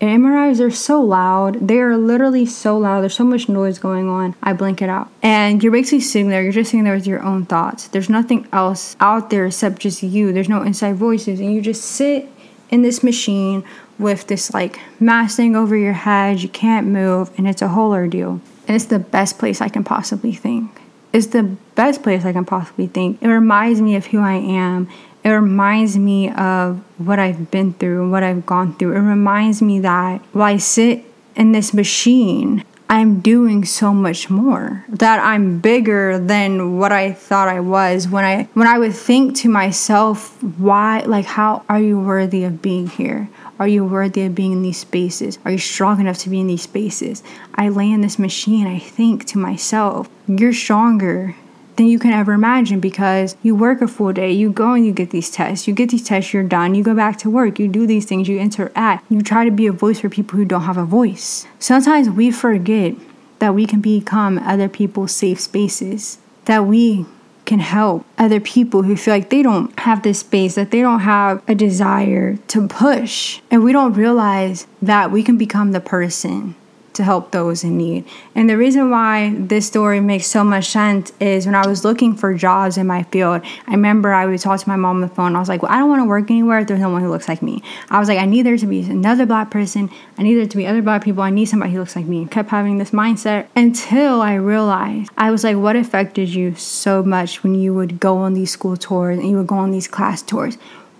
and 0.00 0.22
MRIs 0.22 0.60
are 0.60 0.70
so 0.70 1.02
loud. 1.02 1.66
They 1.66 1.80
are 1.80 1.96
literally 1.96 2.46
so 2.46 2.78
loud. 2.78 3.00
There's 3.00 3.16
so 3.16 3.24
much 3.24 3.48
noise 3.48 3.78
going 3.78 4.08
on. 4.08 4.36
I 4.42 4.52
blink 4.52 4.80
it 4.80 4.88
out. 4.88 5.10
And 5.22 5.62
you're 5.62 5.72
basically 5.72 6.00
sitting 6.00 6.28
there. 6.28 6.42
You're 6.42 6.52
just 6.52 6.70
sitting 6.70 6.84
there 6.84 6.94
with 6.94 7.06
your 7.06 7.22
own 7.22 7.46
thoughts. 7.46 7.88
There's 7.88 8.08
nothing 8.08 8.46
else 8.52 8.96
out 9.00 9.30
there 9.30 9.46
except 9.46 9.80
just 9.80 10.02
you. 10.02 10.32
There's 10.32 10.48
no 10.48 10.62
inside 10.62 10.94
voices. 10.94 11.40
And 11.40 11.52
you 11.52 11.60
just 11.60 11.82
sit 11.82 12.28
in 12.70 12.82
this 12.82 13.02
machine 13.02 13.64
with 13.98 14.28
this 14.28 14.54
like 14.54 14.78
mask 15.00 15.36
thing 15.36 15.56
over 15.56 15.76
your 15.76 15.94
head. 15.94 16.42
You 16.42 16.48
can't 16.48 16.86
move. 16.86 17.32
And 17.36 17.48
it's 17.48 17.62
a 17.62 17.68
whole 17.68 17.90
ordeal. 17.90 18.40
And 18.68 18.76
it's 18.76 18.84
the 18.84 19.00
best 19.00 19.38
place 19.38 19.60
I 19.60 19.68
can 19.68 19.82
possibly 19.82 20.32
think 20.32 20.80
is 21.12 21.28
the 21.28 21.42
best 21.74 22.02
place 22.02 22.24
I 22.24 22.32
can 22.32 22.44
possibly 22.44 22.86
think. 22.86 23.22
It 23.22 23.28
reminds 23.28 23.80
me 23.80 23.96
of 23.96 24.06
who 24.06 24.20
I 24.20 24.34
am. 24.34 24.88
It 25.24 25.30
reminds 25.30 25.96
me 25.96 26.30
of 26.30 26.78
what 26.98 27.18
I've 27.18 27.50
been 27.50 27.72
through 27.74 28.02
and 28.02 28.12
what 28.12 28.22
I've 28.22 28.46
gone 28.46 28.74
through. 28.74 28.96
It 28.96 29.00
reminds 29.00 29.60
me 29.62 29.80
that 29.80 30.20
while 30.32 30.54
I 30.54 30.56
sit 30.58 31.04
in 31.34 31.52
this 31.52 31.74
machine, 31.74 32.64
I'm 32.90 33.20
doing 33.20 33.64
so 33.64 33.92
much 33.92 34.30
more. 34.30 34.84
That 34.88 35.20
I'm 35.20 35.60
bigger 35.60 36.18
than 36.18 36.78
what 36.78 36.90
I 36.90 37.12
thought 37.12 37.48
I 37.48 37.60
was 37.60 38.08
when 38.08 38.24
I 38.24 38.48
when 38.54 38.66
I 38.66 38.78
would 38.78 38.94
think 38.94 39.36
to 39.38 39.48
myself, 39.48 40.42
why 40.42 41.00
like 41.00 41.26
how 41.26 41.64
are 41.68 41.80
you 41.80 42.00
worthy 42.00 42.44
of 42.44 42.62
being 42.62 42.88
here? 42.88 43.28
Are 43.58 43.68
you 43.68 43.84
worthy 43.84 44.22
of 44.22 44.34
being 44.34 44.52
in 44.52 44.62
these 44.62 44.78
spaces? 44.78 45.38
Are 45.44 45.50
you 45.50 45.58
strong 45.58 46.00
enough 46.00 46.18
to 46.18 46.30
be 46.30 46.40
in 46.40 46.46
these 46.46 46.62
spaces? 46.62 47.22
I 47.54 47.68
lay 47.68 47.90
in 47.90 48.02
this 48.02 48.18
machine, 48.18 48.66
I 48.66 48.78
think 48.78 49.24
to 49.26 49.38
myself, 49.38 50.08
you're 50.28 50.52
stronger 50.52 51.34
than 51.76 51.86
you 51.86 51.98
can 51.98 52.12
ever 52.12 52.32
imagine 52.32 52.78
because 52.80 53.36
you 53.42 53.54
work 53.54 53.80
a 53.80 53.88
full 53.88 54.12
day, 54.12 54.32
you 54.32 54.50
go 54.50 54.74
and 54.74 54.86
you 54.86 54.92
get 54.92 55.10
these 55.10 55.30
tests, 55.30 55.66
you 55.66 55.74
get 55.74 55.90
these 55.90 56.04
tests, 56.04 56.32
you're 56.32 56.42
done, 56.42 56.74
you 56.74 56.84
go 56.84 56.94
back 56.94 57.18
to 57.18 57.30
work, 57.30 57.58
you 57.58 57.68
do 57.68 57.86
these 57.86 58.04
things, 58.04 58.28
you 58.28 58.38
interact, 58.38 59.10
you 59.10 59.22
try 59.22 59.44
to 59.44 59.50
be 59.50 59.66
a 59.66 59.72
voice 59.72 60.00
for 60.00 60.08
people 60.08 60.36
who 60.36 60.44
don't 60.44 60.62
have 60.62 60.76
a 60.76 60.84
voice. 60.84 61.46
Sometimes 61.58 62.10
we 62.10 62.30
forget 62.30 62.94
that 63.38 63.54
we 63.54 63.66
can 63.66 63.80
become 63.80 64.38
other 64.38 64.68
people's 64.68 65.14
safe 65.14 65.40
spaces, 65.40 66.18
that 66.44 66.64
we 66.66 67.06
can 67.48 67.58
help 67.58 68.04
other 68.18 68.38
people 68.38 68.82
who 68.82 68.94
feel 68.94 69.14
like 69.14 69.30
they 69.30 69.42
don't 69.42 69.76
have 69.80 70.02
this 70.02 70.20
space, 70.20 70.54
that 70.54 70.70
they 70.70 70.82
don't 70.82 71.00
have 71.00 71.42
a 71.48 71.54
desire 71.54 72.36
to 72.46 72.68
push. 72.68 73.40
And 73.50 73.64
we 73.64 73.72
don't 73.72 73.94
realize 73.94 74.66
that 74.82 75.10
we 75.10 75.22
can 75.22 75.38
become 75.38 75.72
the 75.72 75.80
person 75.80 76.54
to 76.98 77.04
help 77.04 77.30
those 77.30 77.64
in 77.64 77.78
need. 77.78 78.04
And 78.34 78.50
the 78.50 78.56
reason 78.56 78.90
why 78.90 79.32
this 79.36 79.66
story 79.66 80.00
makes 80.00 80.26
so 80.26 80.44
much 80.44 80.66
sense 80.66 81.12
is 81.20 81.46
when 81.46 81.54
I 81.54 81.66
was 81.66 81.84
looking 81.84 82.14
for 82.14 82.34
jobs 82.34 82.76
in 82.76 82.86
my 82.86 83.04
field, 83.04 83.42
I 83.66 83.70
remember 83.70 84.12
I 84.12 84.26
would 84.26 84.40
talk 84.40 84.60
to 84.60 84.68
my 84.68 84.76
mom 84.76 84.96
on 84.96 85.00
the 85.00 85.08
phone. 85.08 85.36
I 85.36 85.38
was 85.38 85.48
like, 85.48 85.62
well, 85.62 85.72
I 85.72 85.78
don't 85.78 85.88
want 85.88 86.00
to 86.00 86.08
work 86.08 86.30
anywhere 86.30 86.58
if 86.58 86.66
there's 86.66 86.80
no 86.80 86.90
one 86.90 87.00
who 87.00 87.08
looks 87.08 87.28
like 87.28 87.40
me. 87.40 87.62
I 87.88 88.00
was 88.00 88.08
like, 88.08 88.18
I 88.18 88.26
need 88.26 88.42
there 88.42 88.58
to 88.58 88.66
be 88.66 88.82
another 88.82 89.26
black 89.26 89.50
person. 89.50 89.90
I 90.18 90.24
need 90.24 90.34
there 90.34 90.46
to 90.46 90.56
be 90.56 90.66
other 90.66 90.82
black 90.82 91.04
people. 91.04 91.22
I 91.22 91.30
need 91.30 91.46
somebody 91.46 91.72
who 91.72 91.78
looks 91.78 91.96
like 91.96 92.06
me. 92.06 92.24
I 92.24 92.26
kept 92.26 92.50
having 92.50 92.78
this 92.78 92.90
mindset 92.90 93.46
until 93.54 94.20
I 94.20 94.34
realized 94.34 95.10
I 95.16 95.30
was 95.30 95.44
like, 95.44 95.56
what 95.56 95.76
affected 95.76 96.28
you 96.34 96.56
so 96.56 97.04
much 97.04 97.44
when 97.44 97.54
you 97.54 97.72
would 97.74 98.00
go 98.00 98.18
on 98.18 98.34
these 98.34 98.50
school 98.50 98.76
tours 98.76 99.18
and 99.18 99.28
you 99.28 99.36
would 99.36 99.46
go 99.46 99.56
on 99.56 99.70
these 99.70 99.86
class 99.86 100.20
tours? 100.20 100.58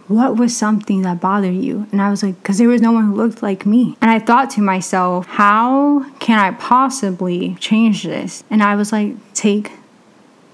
What 0.08 0.36
was 0.36 0.56
something 0.56 1.02
that 1.02 1.20
bothered 1.20 1.54
you? 1.54 1.86
And 1.92 2.00
I 2.00 2.10
was 2.10 2.22
like, 2.22 2.36
because 2.42 2.58
there 2.58 2.68
was 2.68 2.82
no 2.82 2.92
one 2.92 3.06
who 3.06 3.14
looked 3.14 3.42
like 3.42 3.66
me. 3.66 3.96
And 4.00 4.10
I 4.10 4.18
thought 4.18 4.50
to 4.50 4.60
myself, 4.60 5.26
how 5.26 6.04
can 6.18 6.38
I 6.38 6.52
possibly 6.52 7.54
change 7.60 8.04
this? 8.04 8.42
And 8.50 8.62
I 8.62 8.74
was 8.74 8.90
like, 8.90 9.14
take 9.34 9.70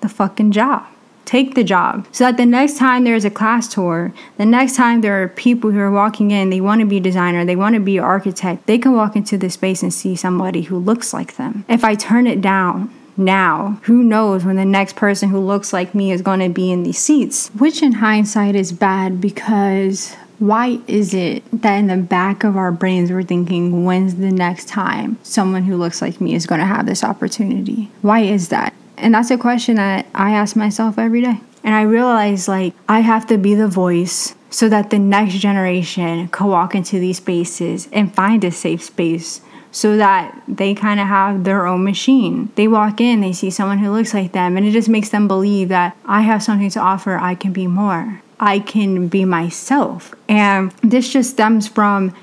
the 0.00 0.08
fucking 0.08 0.52
job. 0.52 0.86
Take 1.24 1.54
the 1.54 1.64
job. 1.64 2.06
So 2.12 2.24
that 2.24 2.36
the 2.36 2.44
next 2.44 2.76
time 2.76 3.04
there's 3.04 3.24
a 3.24 3.30
class 3.30 3.72
tour, 3.72 4.12
the 4.36 4.44
next 4.44 4.76
time 4.76 5.00
there 5.00 5.22
are 5.22 5.28
people 5.28 5.70
who 5.70 5.78
are 5.78 5.90
walking 5.90 6.30
in, 6.30 6.50
they 6.50 6.60
want 6.60 6.80
to 6.80 6.86
be 6.86 6.98
a 6.98 7.00
designer, 7.00 7.46
they 7.46 7.56
want 7.56 7.74
to 7.74 7.80
be 7.80 7.96
an 7.96 8.04
architect, 8.04 8.66
they 8.66 8.76
can 8.76 8.92
walk 8.92 9.16
into 9.16 9.38
this 9.38 9.54
space 9.54 9.82
and 9.82 9.94
see 9.94 10.16
somebody 10.16 10.62
who 10.62 10.76
looks 10.76 11.14
like 11.14 11.36
them. 11.36 11.64
If 11.66 11.82
I 11.82 11.94
turn 11.94 12.26
it 12.26 12.42
down, 12.42 12.92
now. 13.16 13.80
Who 13.84 14.02
knows 14.02 14.44
when 14.44 14.56
the 14.56 14.64
next 14.64 14.96
person 14.96 15.28
who 15.28 15.38
looks 15.38 15.72
like 15.72 15.94
me 15.94 16.12
is 16.12 16.22
going 16.22 16.40
to 16.40 16.48
be 16.48 16.70
in 16.70 16.82
these 16.82 16.98
seats? 16.98 17.48
Which, 17.48 17.82
in 17.82 17.92
hindsight, 17.92 18.54
is 18.54 18.72
bad 18.72 19.20
because 19.20 20.14
why 20.38 20.80
is 20.86 21.14
it 21.14 21.44
that 21.62 21.76
in 21.76 21.86
the 21.86 21.96
back 21.96 22.44
of 22.44 22.56
our 22.56 22.72
brains 22.72 23.10
we're 23.10 23.22
thinking, 23.22 23.84
when's 23.84 24.16
the 24.16 24.30
next 24.30 24.68
time 24.68 25.18
someone 25.22 25.62
who 25.62 25.76
looks 25.76 26.02
like 26.02 26.20
me 26.20 26.34
is 26.34 26.46
going 26.46 26.60
to 26.60 26.66
have 26.66 26.86
this 26.86 27.04
opportunity? 27.04 27.90
Why 28.02 28.20
is 28.20 28.48
that? 28.48 28.74
And 28.96 29.14
that's 29.14 29.30
a 29.30 29.38
question 29.38 29.76
that 29.76 30.06
I 30.14 30.32
ask 30.32 30.56
myself 30.56 30.98
every 30.98 31.22
day. 31.22 31.40
And 31.62 31.74
I 31.74 31.82
realize, 31.82 32.46
like, 32.46 32.74
I 32.88 33.00
have 33.00 33.26
to 33.28 33.38
be 33.38 33.54
the 33.54 33.68
voice 33.68 34.34
so 34.50 34.68
that 34.68 34.90
the 34.90 34.98
next 34.98 35.34
generation 35.34 36.28
can 36.28 36.46
walk 36.46 36.74
into 36.74 36.98
these 36.98 37.16
spaces 37.16 37.88
and 37.92 38.14
find 38.14 38.44
a 38.44 38.50
safe 38.50 38.82
space 38.84 39.40
so 39.74 39.96
that 39.96 40.40
they 40.46 40.72
kind 40.72 41.00
of 41.00 41.08
have 41.08 41.42
their 41.42 41.66
own 41.66 41.82
machine. 41.82 42.48
They 42.54 42.68
walk 42.68 43.00
in, 43.00 43.20
they 43.20 43.32
see 43.32 43.50
someone 43.50 43.78
who 43.78 43.90
looks 43.90 44.14
like 44.14 44.30
them, 44.30 44.56
and 44.56 44.64
it 44.64 44.70
just 44.70 44.88
makes 44.88 45.08
them 45.08 45.26
believe 45.26 45.68
that 45.70 45.96
I 46.06 46.20
have 46.20 46.44
something 46.44 46.70
to 46.70 46.80
offer, 46.80 47.16
I 47.16 47.34
can 47.34 47.52
be 47.52 47.66
more. 47.66 48.22
I 48.38 48.60
can 48.60 49.08
be 49.08 49.24
myself. 49.24 50.14
And 50.28 50.70
this 50.82 51.12
just 51.12 51.30
stems 51.30 51.66
from 51.66 52.14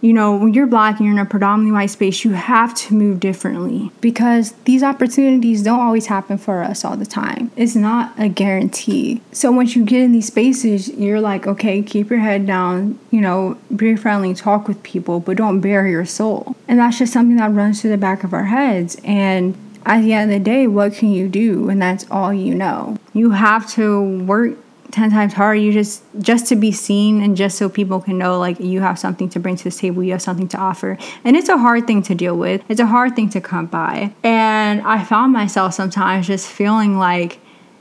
you 0.00 0.12
know, 0.12 0.36
when 0.36 0.54
you're 0.54 0.66
black 0.66 0.98
and 0.98 1.06
you're 1.06 1.14
in 1.14 1.20
a 1.20 1.26
predominantly 1.26 1.72
white 1.72 1.90
space, 1.90 2.24
you 2.24 2.32
have 2.32 2.74
to 2.74 2.94
move 2.94 3.18
differently 3.18 3.90
because 4.00 4.52
these 4.64 4.82
opportunities 4.82 5.62
don't 5.62 5.80
always 5.80 6.06
happen 6.06 6.38
for 6.38 6.62
us 6.62 6.84
all 6.84 6.96
the 6.96 7.06
time. 7.06 7.50
It's 7.56 7.74
not 7.74 8.12
a 8.18 8.28
guarantee. 8.28 9.20
So 9.32 9.50
once 9.50 9.74
you 9.74 9.84
get 9.84 10.02
in 10.02 10.12
these 10.12 10.26
spaces, 10.26 10.88
you're 10.90 11.20
like, 11.20 11.46
okay, 11.46 11.82
keep 11.82 12.10
your 12.10 12.20
head 12.20 12.46
down, 12.46 12.98
you 13.10 13.20
know, 13.20 13.58
be 13.74 13.96
friendly, 13.96 14.34
talk 14.34 14.68
with 14.68 14.82
people, 14.82 15.18
but 15.20 15.36
don't 15.36 15.60
bare 15.60 15.86
your 15.86 16.06
soul. 16.06 16.56
And 16.68 16.78
that's 16.78 16.98
just 16.98 17.12
something 17.12 17.36
that 17.36 17.52
runs 17.52 17.80
through 17.80 17.90
the 17.90 17.98
back 17.98 18.22
of 18.22 18.32
our 18.32 18.44
heads. 18.44 18.96
And 19.02 19.56
at 19.84 20.02
the 20.02 20.12
end 20.12 20.30
of 20.30 20.38
the 20.38 20.44
day, 20.44 20.66
what 20.66 20.92
can 20.92 21.10
you 21.10 21.28
do 21.28 21.70
And 21.70 21.80
that's 21.80 22.08
all 22.10 22.32
you 22.32 22.54
know? 22.54 22.96
You 23.14 23.30
have 23.30 23.68
to 23.72 24.00
work 24.24 24.58
10 24.98 25.10
times 25.10 25.32
harder 25.32 25.58
you 25.58 25.72
just 25.72 26.02
just 26.20 26.46
to 26.46 26.56
be 26.56 26.72
seen 26.72 27.22
and 27.22 27.36
just 27.36 27.56
so 27.56 27.68
people 27.68 28.00
can 28.00 28.18
know 28.18 28.38
like 28.38 28.58
you 28.60 28.80
have 28.80 28.98
something 28.98 29.28
to 29.28 29.40
bring 29.40 29.56
to 29.56 29.64
this 29.64 29.78
table 29.78 30.02
you 30.02 30.12
have 30.12 30.22
something 30.22 30.48
to 30.48 30.58
offer 30.58 30.98
and 31.24 31.36
it's 31.36 31.48
a 31.48 31.56
hard 31.56 31.86
thing 31.86 32.02
to 32.02 32.14
deal 32.14 32.36
with 32.36 32.62
it's 32.68 32.80
a 32.80 32.86
hard 32.86 33.14
thing 33.16 33.28
to 33.30 33.40
come 33.40 33.66
by 33.66 34.12
and 34.22 34.82
i 34.82 35.02
found 35.02 35.32
myself 35.32 35.72
sometimes 35.72 36.26
just 36.26 36.48
feeling 36.48 36.98
like 36.98 37.38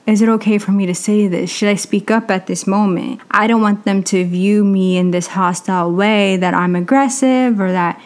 is 0.07 0.21
it 0.21 0.29
okay 0.29 0.57
for 0.57 0.71
me 0.71 0.85
to 0.85 0.95
say 0.95 1.27
this? 1.27 1.51
Should 1.51 1.67
I 1.67 1.75
speak 1.75 2.09
up 2.09 2.31
at 2.31 2.47
this 2.47 2.65
moment? 2.65 3.19
I 3.29 3.45
don't 3.45 3.61
want 3.61 3.83
them 3.83 4.03
to 4.03 4.23
view 4.23 4.63
me 4.63 4.95
in 4.95 5.11
this 5.11 5.27
hostile 5.27 5.91
way 5.91 6.37
that 6.37 6.53
I'm 6.53 6.77
aggressive 6.77 7.59
or 7.59 7.73
that 7.73 8.01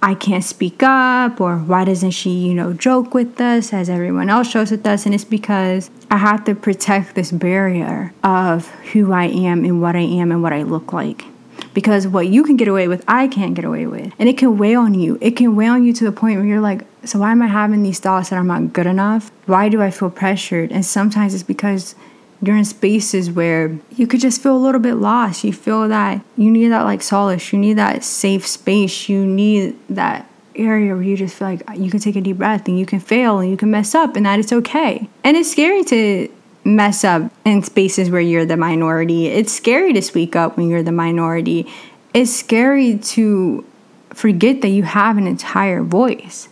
I 0.00 0.14
can't 0.14 0.44
speak 0.44 0.82
up 0.82 1.40
or 1.40 1.56
why 1.58 1.84
doesn't 1.84 2.12
she, 2.12 2.30
you 2.30 2.54
know, 2.54 2.72
joke 2.72 3.14
with 3.14 3.40
us 3.40 3.72
as 3.72 3.90
everyone 3.90 4.30
else 4.30 4.48
shows 4.48 4.70
with 4.70 4.86
us? 4.86 5.06
And 5.06 5.14
it's 5.14 5.24
because 5.24 5.90
I 6.10 6.18
have 6.18 6.44
to 6.44 6.54
protect 6.54 7.14
this 7.14 7.32
barrier 7.32 8.12
of 8.22 8.68
who 8.92 9.12
I 9.12 9.24
am 9.24 9.64
and 9.64 9.82
what 9.82 9.96
I 9.96 10.00
am 10.00 10.30
and 10.30 10.42
what 10.42 10.52
I 10.52 10.62
look 10.62 10.92
like. 10.92 11.24
Because 11.74 12.06
what 12.06 12.28
you 12.28 12.44
can 12.44 12.56
get 12.56 12.68
away 12.68 12.86
with, 12.86 13.04
I 13.08 13.26
can't 13.26 13.54
get 13.54 13.64
away 13.64 13.86
with. 13.86 14.12
And 14.18 14.28
it 14.28 14.38
can 14.38 14.56
weigh 14.56 14.76
on 14.76 14.94
you. 14.94 15.18
It 15.20 15.32
can 15.32 15.56
weigh 15.56 15.66
on 15.66 15.84
you 15.84 15.92
to 15.94 16.04
the 16.04 16.12
point 16.12 16.38
where 16.38 16.46
you're 16.46 16.60
like, 16.60 16.82
so 17.04 17.18
why 17.18 17.32
am 17.32 17.42
I 17.42 17.48
having 17.48 17.82
these 17.82 17.98
thoughts 17.98 18.30
that 18.30 18.38
I'm 18.38 18.46
not 18.46 18.72
good 18.72 18.86
enough? 18.86 19.32
Why 19.46 19.68
do 19.68 19.82
I 19.82 19.90
feel 19.90 20.10
pressured? 20.10 20.70
And 20.70 20.86
sometimes 20.86 21.34
it's 21.34 21.42
because 21.42 21.96
you're 22.40 22.56
in 22.56 22.64
spaces 22.64 23.30
where 23.30 23.78
you 23.90 24.06
could 24.06 24.20
just 24.20 24.42
feel 24.42 24.56
a 24.56 24.58
little 24.58 24.80
bit 24.80 24.94
lost. 24.94 25.44
You 25.44 25.52
feel 25.52 25.88
that 25.88 26.22
you 26.36 26.50
need 26.50 26.68
that 26.68 26.82
like 26.82 27.02
solace, 27.02 27.52
you 27.52 27.58
need 27.58 27.74
that 27.74 28.04
safe 28.04 28.46
space, 28.46 29.08
you 29.08 29.26
need 29.26 29.76
that 29.88 30.28
area 30.54 30.94
where 30.94 31.02
you 31.02 31.16
just 31.16 31.36
feel 31.36 31.48
like 31.48 31.62
you 31.76 31.90
can 31.90 32.00
take 32.00 32.16
a 32.16 32.20
deep 32.20 32.38
breath 32.38 32.66
and 32.68 32.78
you 32.78 32.86
can 32.86 33.00
fail 33.00 33.38
and 33.38 33.50
you 33.50 33.56
can 33.56 33.70
mess 33.70 33.94
up 33.94 34.16
and 34.16 34.26
that 34.26 34.38
it's 34.38 34.52
okay. 34.52 35.08
And 35.24 35.36
it's 35.36 35.50
scary 35.50 35.84
to 35.84 36.28
mess 36.64 37.04
up 37.04 37.32
in 37.44 37.62
spaces 37.62 38.10
where 38.10 38.20
you're 38.20 38.46
the 38.46 38.56
minority. 38.56 39.26
It's 39.26 39.52
scary 39.52 39.92
to 39.92 40.02
speak 40.02 40.36
up 40.36 40.56
when 40.56 40.68
you're 40.68 40.82
the 40.82 40.92
minority. 40.92 41.66
It's 42.14 42.34
scary 42.34 42.98
to 42.98 43.64
forget 44.10 44.62
that 44.62 44.68
you 44.68 44.82
have 44.82 45.16
an 45.16 45.26
entire 45.26 45.82
voice. 45.82 46.48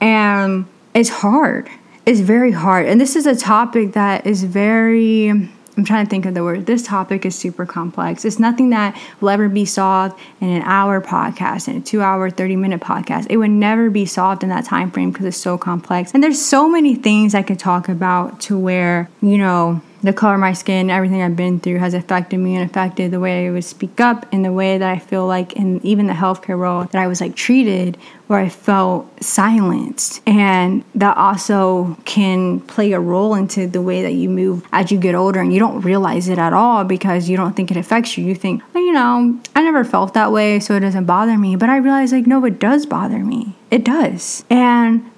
And 0.00 0.66
it's 0.94 1.08
hard 1.08 1.68
is 2.08 2.22
very 2.22 2.52
hard. 2.52 2.86
And 2.86 2.98
this 2.98 3.14
is 3.14 3.26
a 3.26 3.36
topic 3.36 3.92
that 3.92 4.26
is 4.26 4.42
very, 4.42 5.28
I'm 5.28 5.84
trying 5.84 6.06
to 6.06 6.10
think 6.10 6.24
of 6.24 6.32
the 6.32 6.42
word. 6.42 6.64
This 6.64 6.82
topic 6.82 7.26
is 7.26 7.36
super 7.36 7.66
complex. 7.66 8.24
It's 8.24 8.38
nothing 8.38 8.70
that 8.70 8.98
will 9.20 9.28
ever 9.28 9.50
be 9.50 9.66
solved 9.66 10.18
in 10.40 10.48
an 10.48 10.62
hour 10.62 11.02
podcast, 11.02 11.68
in 11.68 11.76
a 11.76 11.80
two 11.82 12.00
hour, 12.00 12.30
30 12.30 12.56
minute 12.56 12.80
podcast. 12.80 13.26
It 13.28 13.36
would 13.36 13.50
never 13.50 13.90
be 13.90 14.06
solved 14.06 14.42
in 14.42 14.48
that 14.48 14.64
time 14.64 14.90
frame 14.90 15.10
because 15.10 15.26
it's 15.26 15.36
so 15.36 15.58
complex. 15.58 16.14
And 16.14 16.24
there's 16.24 16.40
so 16.40 16.66
many 16.66 16.94
things 16.94 17.34
I 17.34 17.42
could 17.42 17.58
talk 17.58 17.90
about 17.90 18.40
to 18.42 18.58
where, 18.58 19.10
you 19.20 19.36
know, 19.36 19.82
the 20.02 20.12
color 20.12 20.34
of 20.34 20.40
my 20.40 20.52
skin, 20.52 20.90
everything 20.90 21.22
I've 21.22 21.36
been 21.36 21.58
through 21.60 21.78
has 21.78 21.94
affected 21.94 22.38
me 22.38 22.56
and 22.56 22.68
affected 22.68 23.10
the 23.10 23.20
way 23.20 23.46
I 23.46 23.50
would 23.50 23.64
speak 23.64 24.00
up 24.00 24.26
and 24.32 24.44
the 24.44 24.52
way 24.52 24.78
that 24.78 24.88
I 24.88 24.98
feel 24.98 25.26
like 25.26 25.54
in 25.54 25.84
even 25.84 26.06
the 26.06 26.12
healthcare 26.12 26.58
role 26.58 26.84
that 26.84 27.02
I 27.02 27.06
was 27.06 27.20
like 27.20 27.34
treated 27.34 27.96
where 28.28 28.38
I 28.38 28.48
felt 28.48 29.22
silenced. 29.22 30.20
And 30.26 30.84
that 30.94 31.16
also 31.16 31.96
can 32.04 32.60
play 32.60 32.92
a 32.92 33.00
role 33.00 33.34
into 33.34 33.66
the 33.66 33.82
way 33.82 34.02
that 34.02 34.12
you 34.12 34.28
move 34.28 34.66
as 34.72 34.92
you 34.92 34.98
get 34.98 35.14
older 35.14 35.40
and 35.40 35.52
you 35.52 35.58
don't 35.58 35.80
realize 35.80 36.28
it 36.28 36.38
at 36.38 36.52
all 36.52 36.84
because 36.84 37.28
you 37.28 37.36
don't 37.36 37.56
think 37.56 37.70
it 37.70 37.76
affects 37.76 38.16
you. 38.16 38.24
You 38.24 38.34
think, 38.34 38.62
you 38.74 38.92
know, 38.92 39.38
I 39.56 39.62
never 39.62 39.84
felt 39.84 40.14
that 40.14 40.30
way, 40.30 40.60
so 40.60 40.74
it 40.76 40.80
doesn't 40.80 41.06
bother 41.06 41.36
me. 41.36 41.56
But 41.56 41.70
I 41.70 41.78
realize 41.78 42.12
like 42.12 42.26
no, 42.26 42.44
it 42.44 42.58
does 42.58 42.86
bother 42.86 43.18
me. 43.18 43.56
It 43.70 43.84
does. 43.84 44.44
And 44.48 45.10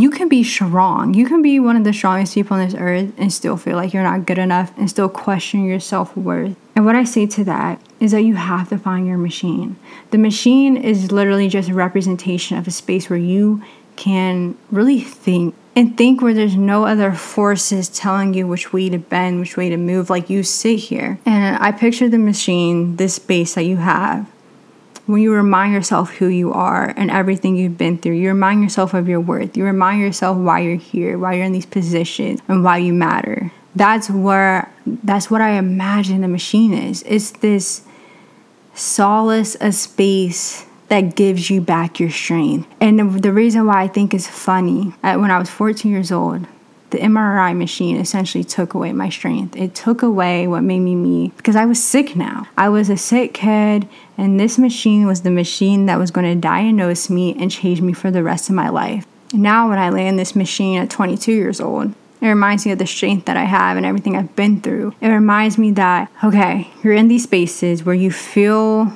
you 0.00 0.10
can 0.10 0.28
be 0.28 0.44
strong. 0.44 1.14
You 1.14 1.26
can 1.26 1.40
be 1.40 1.58
one 1.58 1.74
of 1.74 1.84
the 1.84 1.92
strongest 1.92 2.34
people 2.34 2.58
on 2.58 2.66
this 2.66 2.78
earth 2.78 3.12
and 3.16 3.32
still 3.32 3.56
feel 3.56 3.76
like 3.76 3.94
you're 3.94 4.02
not 4.02 4.26
good 4.26 4.36
enough 4.36 4.76
and 4.76 4.90
still 4.90 5.08
question 5.08 5.64
your 5.64 5.80
self 5.80 6.14
worth. 6.14 6.54
And 6.74 6.84
what 6.84 6.94
I 6.94 7.04
say 7.04 7.24
to 7.26 7.44
that 7.44 7.80
is 7.98 8.12
that 8.12 8.20
you 8.20 8.34
have 8.34 8.68
to 8.68 8.78
find 8.78 9.06
your 9.06 9.16
machine. 9.16 9.76
The 10.10 10.18
machine 10.18 10.76
is 10.76 11.12
literally 11.12 11.48
just 11.48 11.70
a 11.70 11.74
representation 11.74 12.58
of 12.58 12.68
a 12.68 12.70
space 12.70 13.08
where 13.08 13.18
you 13.18 13.62
can 13.96 14.58
really 14.70 15.00
think 15.00 15.54
and 15.74 15.96
think 15.96 16.20
where 16.20 16.34
there's 16.34 16.56
no 16.56 16.84
other 16.84 17.12
forces 17.12 17.88
telling 17.88 18.34
you 18.34 18.46
which 18.46 18.74
way 18.74 18.90
to 18.90 18.98
bend, 18.98 19.40
which 19.40 19.56
way 19.56 19.70
to 19.70 19.78
move. 19.78 20.10
Like 20.10 20.28
you 20.28 20.42
sit 20.42 20.76
here. 20.76 21.18
And 21.24 21.56
I 21.56 21.72
picture 21.72 22.08
the 22.08 22.18
machine, 22.18 22.96
this 22.96 23.14
space 23.14 23.54
that 23.54 23.64
you 23.64 23.76
have 23.76 24.30
when 25.06 25.22
you 25.22 25.32
remind 25.32 25.72
yourself 25.72 26.10
who 26.10 26.26
you 26.26 26.52
are 26.52 26.92
and 26.96 27.10
everything 27.10 27.56
you've 27.56 27.78
been 27.78 27.96
through, 27.96 28.14
you 28.14 28.28
remind 28.28 28.62
yourself 28.62 28.92
of 28.92 29.08
your 29.08 29.20
worth. 29.20 29.56
You 29.56 29.64
remind 29.64 30.00
yourself 30.00 30.36
why 30.36 30.60
you're 30.60 30.76
here, 30.76 31.18
why 31.18 31.34
you're 31.34 31.44
in 31.44 31.52
these 31.52 31.66
positions, 31.66 32.40
and 32.48 32.64
why 32.64 32.78
you 32.78 32.92
matter. 32.92 33.52
That's 33.74 34.10
where 34.10 34.72
that's 35.04 35.30
what 35.30 35.40
I 35.40 35.52
imagine 35.52 36.22
the 36.22 36.28
machine 36.28 36.72
is. 36.72 37.04
It's 37.06 37.30
this 37.30 37.82
solace 38.74 39.56
a 39.60 39.72
space 39.72 40.66
that 40.88 41.16
gives 41.16 41.50
you 41.50 41.60
back 41.60 41.98
your 41.98 42.10
strength. 42.10 42.68
And 42.80 42.98
the, 42.98 43.04
the 43.04 43.32
reason 43.32 43.66
why 43.66 43.82
I 43.82 43.88
think 43.88 44.14
is 44.14 44.26
funny, 44.26 44.94
when 45.02 45.30
I 45.30 45.38
was 45.38 45.50
14 45.50 45.90
years 45.90 46.12
old, 46.12 46.46
the 46.90 46.98
MRI 46.98 47.56
machine 47.56 47.96
essentially 47.96 48.44
took 48.44 48.74
away 48.74 48.92
my 48.92 49.08
strength. 49.08 49.56
It 49.56 49.74
took 49.74 50.02
away 50.02 50.46
what 50.46 50.62
made 50.62 50.80
me 50.80 50.94
me 50.94 51.32
because 51.36 51.56
I 51.56 51.64
was 51.64 51.82
sick 51.82 52.16
now. 52.16 52.48
I 52.56 52.68
was 52.68 52.88
a 52.88 52.96
sick 52.96 53.34
kid, 53.34 53.88
and 54.16 54.38
this 54.38 54.58
machine 54.58 55.06
was 55.06 55.22
the 55.22 55.30
machine 55.30 55.86
that 55.86 55.98
was 55.98 56.10
going 56.10 56.32
to 56.32 56.40
diagnose 56.40 57.10
me 57.10 57.34
and 57.38 57.50
change 57.50 57.80
me 57.80 57.92
for 57.92 58.10
the 58.10 58.22
rest 58.22 58.48
of 58.48 58.54
my 58.54 58.68
life. 58.68 59.06
Now, 59.32 59.68
when 59.68 59.78
I 59.78 59.90
lay 59.90 60.06
in 60.06 60.16
this 60.16 60.36
machine 60.36 60.80
at 60.80 60.90
22 60.90 61.32
years 61.32 61.60
old, 61.60 61.92
it 62.20 62.28
reminds 62.28 62.64
me 62.64 62.72
of 62.72 62.78
the 62.78 62.86
strength 62.86 63.26
that 63.26 63.36
I 63.36 63.44
have 63.44 63.76
and 63.76 63.84
everything 63.84 64.16
I've 64.16 64.34
been 64.36 64.60
through. 64.60 64.94
It 65.00 65.08
reminds 65.08 65.58
me 65.58 65.72
that, 65.72 66.10
okay, 66.24 66.70
you're 66.82 66.94
in 66.94 67.08
these 67.08 67.24
spaces 67.24 67.84
where 67.84 67.94
you 67.94 68.10
feel 68.10 68.92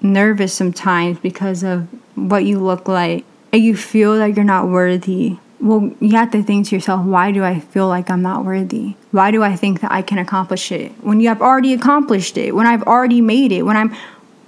nervous 0.00 0.52
sometimes 0.52 1.18
because 1.20 1.62
of 1.62 1.88
what 2.16 2.44
you 2.44 2.58
look 2.58 2.88
like 2.88 3.24
and 3.52 3.62
you 3.62 3.76
feel 3.76 4.16
that 4.18 4.36
you're 4.36 4.44
not 4.44 4.68
worthy. 4.68 5.38
Well, 5.62 5.92
you 6.00 6.16
have 6.16 6.32
to 6.32 6.42
think 6.42 6.66
to 6.68 6.74
yourself, 6.74 7.06
why 7.06 7.30
do 7.30 7.44
I 7.44 7.60
feel 7.60 7.86
like 7.86 8.10
I'm 8.10 8.20
not 8.20 8.44
worthy? 8.44 8.96
Why 9.12 9.30
do 9.30 9.44
I 9.44 9.54
think 9.54 9.80
that 9.80 9.92
I 9.92 10.02
can 10.02 10.18
accomplish 10.18 10.72
it? 10.72 10.90
When 11.02 11.20
you 11.20 11.28
have 11.28 11.40
already 11.40 11.72
accomplished 11.72 12.36
it, 12.36 12.52
when 12.56 12.66
I've 12.66 12.82
already 12.82 13.20
made 13.20 13.52
it, 13.52 13.62
when 13.62 13.76
I'm 13.76 13.94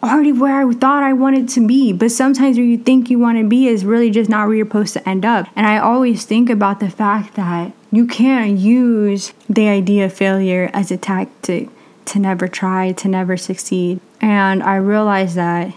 already 0.02 0.32
where 0.32 0.68
I 0.68 0.72
thought 0.74 1.04
I 1.04 1.12
wanted 1.12 1.48
to 1.50 1.66
be. 1.66 1.92
But 1.92 2.10
sometimes 2.10 2.56
where 2.56 2.66
you 2.66 2.76
think 2.76 3.10
you 3.10 3.20
want 3.20 3.38
to 3.38 3.44
be 3.48 3.68
is 3.68 3.84
really 3.84 4.10
just 4.10 4.28
not 4.28 4.48
where 4.48 4.56
you're 4.56 4.66
supposed 4.66 4.92
to 4.94 5.08
end 5.08 5.24
up. 5.24 5.46
And 5.54 5.68
I 5.68 5.78
always 5.78 6.24
think 6.24 6.50
about 6.50 6.80
the 6.80 6.90
fact 6.90 7.34
that 7.36 7.72
you 7.92 8.06
can't 8.08 8.58
use 8.58 9.32
the 9.48 9.68
idea 9.68 10.06
of 10.06 10.12
failure 10.12 10.68
as 10.74 10.90
a 10.90 10.96
tactic 10.96 11.68
to 12.06 12.18
never 12.18 12.48
try, 12.48 12.90
to 12.90 13.08
never 13.08 13.36
succeed. 13.36 14.00
And 14.20 14.64
I 14.64 14.76
realized 14.76 15.36
that 15.36 15.72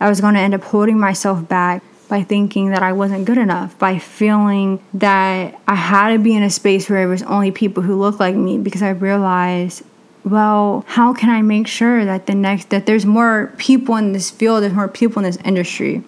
I 0.00 0.08
was 0.08 0.20
going 0.20 0.34
to 0.34 0.40
end 0.40 0.54
up 0.54 0.64
holding 0.64 0.98
myself 0.98 1.48
back 1.48 1.82
by 2.08 2.22
thinking 2.22 2.70
that 2.70 2.82
I 2.82 2.92
wasn't 2.92 3.24
good 3.24 3.38
enough, 3.38 3.78
by 3.78 3.98
feeling 3.98 4.82
that 4.94 5.60
I 5.66 5.74
had 5.74 6.12
to 6.12 6.18
be 6.18 6.34
in 6.34 6.42
a 6.42 6.50
space 6.50 6.88
where 6.88 7.02
it 7.02 7.06
was 7.06 7.22
only 7.24 7.50
people 7.50 7.82
who 7.82 7.98
look 7.98 8.20
like 8.20 8.34
me 8.34 8.58
because 8.58 8.82
I 8.82 8.90
realized 8.90 9.82
well, 10.24 10.84
how 10.88 11.12
can 11.12 11.28
I 11.28 11.42
make 11.42 11.66
sure 11.66 12.04
that 12.04 12.26
the 12.26 12.34
next 12.34 12.70
that 12.70 12.86
there's 12.86 13.04
more 13.04 13.52
people 13.58 13.96
in 13.96 14.12
this 14.12 14.30
field, 14.30 14.62
there's 14.62 14.72
more 14.72 14.88
people 14.88 15.20
in 15.20 15.24
this 15.24 15.36
industry 15.44 16.02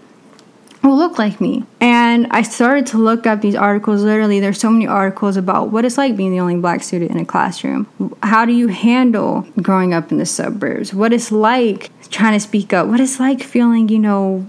who 0.81 0.95
look 0.95 1.19
like 1.19 1.41
me? 1.41 1.65
And 1.81 2.27
I 2.31 2.43
started 2.43 2.87
to 2.89 2.99
look 2.99 3.27
up 3.27 3.43
these 3.43 3.55
articles. 3.55 4.03
Literally, 4.03 4.41
there's 4.41 4.59
so 4.59 4.71
many 4.71 4.87
articles 4.87 5.37
about 5.37 5.71
what 5.71 5.85
it's 5.85 5.99
like 5.99 6.17
being 6.17 6.31
the 6.31 6.41
only 6.41 6.57
black 6.57 6.83
student 6.83 7.11
in 7.11 7.19
a 7.19 7.27
classroom. 7.27 7.87
How 8.23 8.47
do 8.47 8.53
you 8.53 8.69
handle 8.69 9.47
growing 9.61 9.93
up 9.93 10.11
in 10.11 10.19
the 10.19 10.27
suburbs? 10.27 10.95
What 10.95 11.13
it's 11.13 11.31
like 11.31 11.91
trying 12.09 12.33
to 12.33 12.41
speak 12.41 12.73
up? 12.73 12.87
What 12.89 13.01
it's 13.01 13.21
like 13.21 13.43
feeling, 13.43 13.89
you 13.91 13.99
know, 13.99 14.47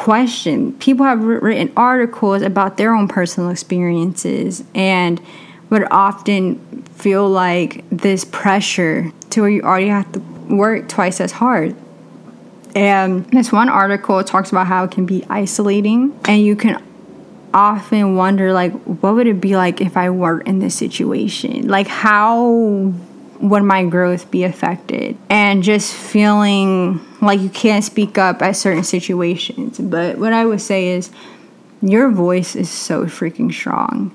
questioned? 0.00 0.80
People 0.80 1.04
have 1.04 1.22
written 1.22 1.70
articles 1.76 2.40
about 2.40 2.78
their 2.78 2.94
own 2.94 3.06
personal 3.06 3.50
experiences 3.50 4.64
and 4.74 5.20
would 5.68 5.86
often 5.90 6.58
feel 6.94 7.28
like 7.28 7.84
this 7.90 8.24
pressure 8.24 9.12
to 9.28 9.42
where 9.42 9.50
you 9.50 9.60
already 9.60 9.88
have 9.88 10.10
to 10.12 10.20
work 10.48 10.88
twice 10.88 11.20
as 11.20 11.32
hard. 11.32 11.76
And 12.74 13.26
this 13.26 13.52
one 13.52 13.68
article 13.68 14.24
talks 14.24 14.50
about 14.50 14.66
how 14.66 14.84
it 14.84 14.90
can 14.90 15.04
be 15.04 15.22
isolating, 15.28 16.18
and 16.24 16.40
you 16.40 16.56
can 16.56 16.82
often 17.52 18.16
wonder, 18.16 18.54
like, 18.54 18.72
what 18.84 19.14
would 19.16 19.26
it 19.26 19.38
be 19.40 19.54
like 19.54 19.82
if 19.82 19.98
I 19.98 20.08
weren't 20.08 20.48
in 20.48 20.60
this 20.60 20.74
situation? 20.76 21.68
Like, 21.68 21.88
how 21.88 22.94
would 23.40 23.62
my 23.62 23.84
growth 23.84 24.30
be 24.30 24.44
affected? 24.44 25.16
And 25.28 25.62
just 25.62 25.94
feeling 25.94 27.00
like 27.20 27.40
you 27.40 27.48
can't 27.48 27.84
speak 27.84 28.18
up 28.18 28.42
at 28.42 28.56
certain 28.56 28.84
situations. 28.84 29.78
But 29.78 30.18
what 30.18 30.32
I 30.32 30.44
would 30.44 30.60
say 30.60 30.88
is, 30.88 31.10
your 31.82 32.10
voice 32.10 32.54
is 32.54 32.68
so 32.68 33.06
freaking 33.06 33.52
strong. 33.52 34.14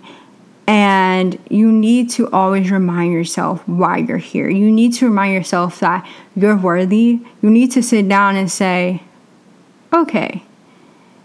And 0.67 1.39
you 1.49 1.71
need 1.71 2.09
to 2.11 2.29
always 2.31 2.71
remind 2.71 3.13
yourself 3.13 3.67
why 3.67 3.97
you're 3.97 4.17
here. 4.17 4.49
You 4.49 4.71
need 4.71 4.93
to 4.95 5.05
remind 5.05 5.33
yourself 5.33 5.79
that 5.79 6.07
you're 6.35 6.57
worthy. 6.57 7.21
You 7.41 7.49
need 7.49 7.71
to 7.71 7.83
sit 7.83 8.07
down 8.07 8.35
and 8.35 8.51
say, 8.51 9.03
okay, 9.93 10.43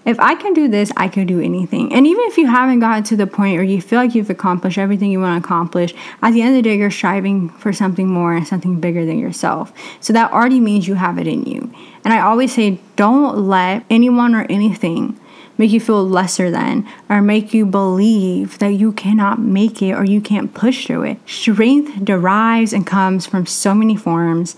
if 0.06 0.18
I 0.18 0.34
can 0.34 0.54
do 0.54 0.66
this, 0.66 0.90
I 0.96 1.08
can 1.08 1.26
do 1.26 1.40
anything. 1.40 1.92
And 1.92 2.06
even 2.06 2.24
if 2.26 2.38
you 2.38 2.46
haven't 2.46 2.80
gotten 2.80 3.04
to 3.04 3.16
the 3.16 3.26
point 3.26 3.58
or 3.58 3.62
you 3.62 3.82
feel 3.82 3.98
like 3.98 4.14
you've 4.14 4.30
accomplished 4.30 4.78
everything 4.78 5.10
you 5.10 5.20
want 5.20 5.42
to 5.42 5.46
accomplish, 5.46 5.94
at 6.22 6.32
the 6.32 6.40
end 6.42 6.56
of 6.56 6.62
the 6.62 6.68
day, 6.68 6.78
you're 6.78 6.90
striving 6.90 7.50
for 7.50 7.72
something 7.72 8.08
more 8.08 8.34
and 8.34 8.46
something 8.46 8.80
bigger 8.80 9.04
than 9.04 9.18
yourself. 9.18 9.72
So 10.00 10.12
that 10.12 10.32
already 10.32 10.60
means 10.60 10.88
you 10.88 10.94
have 10.94 11.18
it 11.18 11.26
in 11.26 11.44
you. 11.44 11.72
And 12.04 12.14
I 12.14 12.20
always 12.20 12.54
say, 12.54 12.80
don't 12.96 13.36
let 13.36 13.84
anyone 13.90 14.34
or 14.34 14.46
anything 14.48 15.20
make 15.58 15.70
you 15.70 15.80
feel 15.80 16.08
lesser 16.08 16.50
than, 16.50 16.88
or 17.10 17.20
make 17.20 17.52
you 17.52 17.66
believe 17.66 18.58
that 18.60 18.70
you 18.72 18.92
cannot 18.92 19.38
make 19.38 19.82
it 19.82 19.92
or 19.92 20.02
you 20.02 20.18
can't 20.18 20.54
push 20.54 20.86
through 20.86 21.02
it. 21.02 21.18
Strength 21.28 22.02
derives 22.02 22.72
and 22.72 22.86
comes 22.86 23.26
from 23.26 23.44
so 23.44 23.74
many 23.74 23.94
forms, 23.94 24.56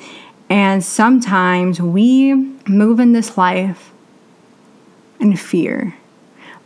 and 0.48 0.84
sometimes 0.84 1.80
we 1.80 2.32
move 2.68 3.00
in 3.00 3.14
this 3.14 3.36
life 3.36 3.91
in 5.22 5.36
fear. 5.36 5.94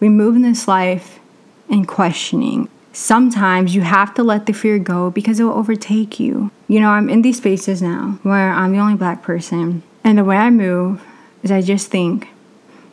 We 0.01 0.09
move 0.09 0.35
in 0.37 0.42
this 0.42 0.66
life 0.66 1.21
in 1.69 1.85
questioning. 1.85 2.69
Sometimes 2.92 3.75
you 3.75 3.83
have 3.83 4.14
to 4.14 4.23
let 4.23 4.47
the 4.47 4.53
fear 4.53 4.79
go 4.79 5.11
because 5.11 5.38
it 5.38 5.45
will 5.45 5.53
overtake 5.53 6.19
you. 6.19 6.51
You 6.66 6.81
know, 6.81 6.88
I'm 6.88 7.11
in 7.11 7.23
these 7.23 7.37
spaces 7.37 7.83
now 7.83 8.19
where 8.23 8.51
I'm 8.51 8.73
the 8.73 8.79
only 8.79 8.97
black 8.97 9.23
person, 9.23 9.83
and 10.03 10.19
the 10.19 10.25
way 10.25 10.37
I 10.37 10.51
move 10.51 11.03
is 11.42 11.53
I 11.53 11.61
just 11.61 11.88
think, 11.88 12.29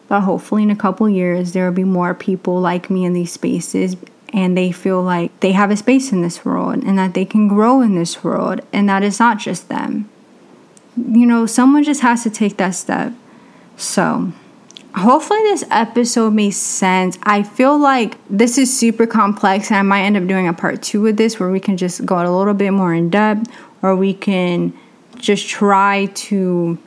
but 0.07 0.21
hopefully 0.21 0.63
in 0.63 0.71
a 0.71 0.75
couple 0.75 1.09
years 1.09 1.53
there 1.53 1.65
will 1.65 1.75
be 1.75 1.83
more 1.83 2.13
people 2.13 2.59
like 2.59 2.89
me 2.89 3.05
in 3.05 3.13
these 3.13 3.31
spaces 3.31 3.95
and 4.33 4.57
they 4.57 4.71
feel 4.71 5.01
like 5.01 5.37
they 5.39 5.51
have 5.51 5.71
a 5.71 5.77
space 5.77 6.11
in 6.11 6.21
this 6.21 6.43
world 6.43 6.83
and 6.83 6.97
that 6.97 7.13
they 7.13 7.23
can 7.23 7.47
grow 7.47 7.81
in 7.81 7.95
this 7.95 8.23
world 8.23 8.61
and 8.73 8.89
that 8.89 9.03
it's 9.03 9.19
not 9.19 9.37
just 9.37 9.69
them. 9.69 10.09
You 10.97 11.25
know, 11.25 11.45
someone 11.45 11.83
just 11.83 12.01
has 12.01 12.23
to 12.23 12.29
take 12.29 12.57
that 12.57 12.71
step. 12.71 13.13
So, 13.77 14.33
hopefully 14.95 15.41
this 15.43 15.63
episode 15.71 16.33
makes 16.33 16.57
sense. 16.57 17.17
I 17.23 17.43
feel 17.43 17.77
like 17.77 18.17
this 18.29 18.57
is 18.57 18.75
super 18.75 19.07
complex 19.07 19.69
and 19.69 19.77
I 19.77 19.81
might 19.81 20.03
end 20.03 20.17
up 20.17 20.27
doing 20.27 20.47
a 20.47 20.53
part 20.53 20.81
2 20.81 21.01
with 21.01 21.17
this 21.17 21.39
where 21.39 21.49
we 21.49 21.59
can 21.59 21.77
just 21.77 22.05
go 22.05 22.15
a 22.15 22.29
little 22.29 22.53
bit 22.53 22.71
more 22.71 22.93
in 22.93 23.09
depth 23.09 23.51
or 23.81 23.95
we 23.95 24.13
can 24.13 24.73
just 25.17 25.47
try 25.47 26.07
to 26.13 26.77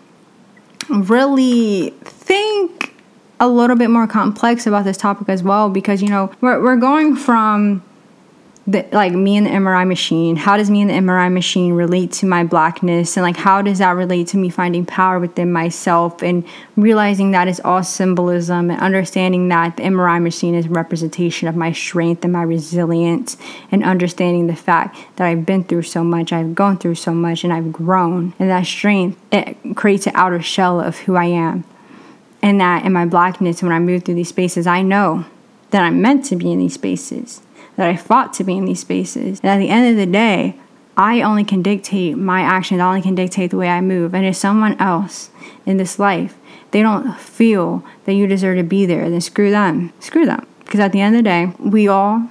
really 0.88 1.90
think 2.04 2.94
a 3.40 3.48
little 3.48 3.76
bit 3.76 3.90
more 3.90 4.06
complex 4.06 4.66
about 4.66 4.84
this 4.84 4.96
topic 4.96 5.28
as 5.28 5.42
well 5.42 5.68
because 5.68 6.00
you 6.00 6.08
know 6.08 6.30
we're, 6.40 6.62
we're 6.62 6.76
going 6.76 7.16
from 7.16 7.82
the, 8.66 8.86
like 8.92 9.12
me 9.12 9.36
and 9.36 9.46
the 9.46 9.50
MRI 9.50 9.86
machine. 9.86 10.36
How 10.36 10.56
does 10.56 10.70
me 10.70 10.80
and 10.82 10.90
the 10.90 10.94
MRI 10.94 11.32
machine 11.32 11.72
relate 11.72 12.12
to 12.12 12.26
my 12.26 12.44
blackness? 12.44 13.16
And 13.16 13.22
like, 13.22 13.36
how 13.36 13.62
does 13.62 13.78
that 13.78 13.90
relate 13.92 14.28
to 14.28 14.36
me 14.36 14.48
finding 14.48 14.84
power 14.84 15.20
within 15.20 15.52
myself 15.52 16.22
and 16.22 16.44
realizing 16.76 17.30
that 17.30 17.48
it's 17.48 17.60
all 17.60 17.84
symbolism 17.84 18.70
and 18.70 18.80
understanding 18.80 19.48
that 19.48 19.76
the 19.76 19.84
MRI 19.84 20.20
machine 20.20 20.54
is 20.54 20.68
representation 20.68 21.46
of 21.46 21.54
my 21.54 21.72
strength 21.72 22.24
and 22.24 22.32
my 22.32 22.42
resilience 22.42 23.36
and 23.70 23.84
understanding 23.84 24.48
the 24.48 24.56
fact 24.56 24.96
that 25.16 25.26
I've 25.26 25.46
been 25.46 25.64
through 25.64 25.82
so 25.82 26.02
much, 26.02 26.32
I've 26.32 26.54
gone 26.54 26.78
through 26.78 26.96
so 26.96 27.12
much, 27.12 27.44
and 27.44 27.52
I've 27.52 27.72
grown. 27.72 28.34
And 28.38 28.50
that 28.50 28.66
strength, 28.66 29.18
it 29.32 29.56
creates 29.76 30.06
an 30.06 30.12
outer 30.16 30.42
shell 30.42 30.80
of 30.80 30.98
who 30.98 31.14
I 31.14 31.26
am 31.26 31.64
and 32.42 32.60
that 32.60 32.84
in 32.84 32.92
my 32.92 33.06
blackness, 33.06 33.62
when 33.62 33.72
I 33.72 33.78
move 33.78 34.04
through 34.04 34.14
these 34.14 34.28
spaces, 34.28 34.66
I 34.66 34.82
know 34.82 35.24
that 35.70 35.82
I'm 35.82 36.00
meant 36.00 36.24
to 36.26 36.36
be 36.36 36.52
in 36.52 36.58
these 36.58 36.74
spaces, 36.74 37.40
that 37.76 37.88
I 37.88 37.96
fought 37.96 38.32
to 38.34 38.44
be 38.44 38.56
in 38.56 38.64
these 38.64 38.80
spaces. 38.80 39.40
And 39.40 39.50
at 39.50 39.58
the 39.58 39.68
end 39.68 39.90
of 39.90 39.96
the 39.96 40.10
day, 40.10 40.58
I 40.96 41.20
only 41.20 41.44
can 41.44 41.62
dictate 41.62 42.16
my 42.16 42.40
actions, 42.40 42.80
I 42.80 42.88
only 42.88 43.02
can 43.02 43.14
dictate 43.14 43.50
the 43.50 43.58
way 43.58 43.68
I 43.68 43.80
move. 43.80 44.14
And 44.14 44.24
if 44.24 44.36
someone 44.36 44.78
else 44.80 45.30
in 45.66 45.76
this 45.76 45.98
life, 45.98 46.36
they 46.70 46.82
don't 46.82 47.18
feel 47.18 47.84
that 48.04 48.14
you 48.14 48.26
deserve 48.26 48.56
to 48.56 48.62
be 48.62 48.86
there, 48.86 49.08
then 49.10 49.20
screw 49.20 49.50
them. 49.50 49.92
Screw 50.00 50.24
them. 50.24 50.46
Because 50.60 50.80
at 50.80 50.92
the 50.92 51.00
end 51.00 51.14
of 51.14 51.18
the 51.20 51.28
day, 51.28 51.52
we 51.58 51.86
all 51.86 52.28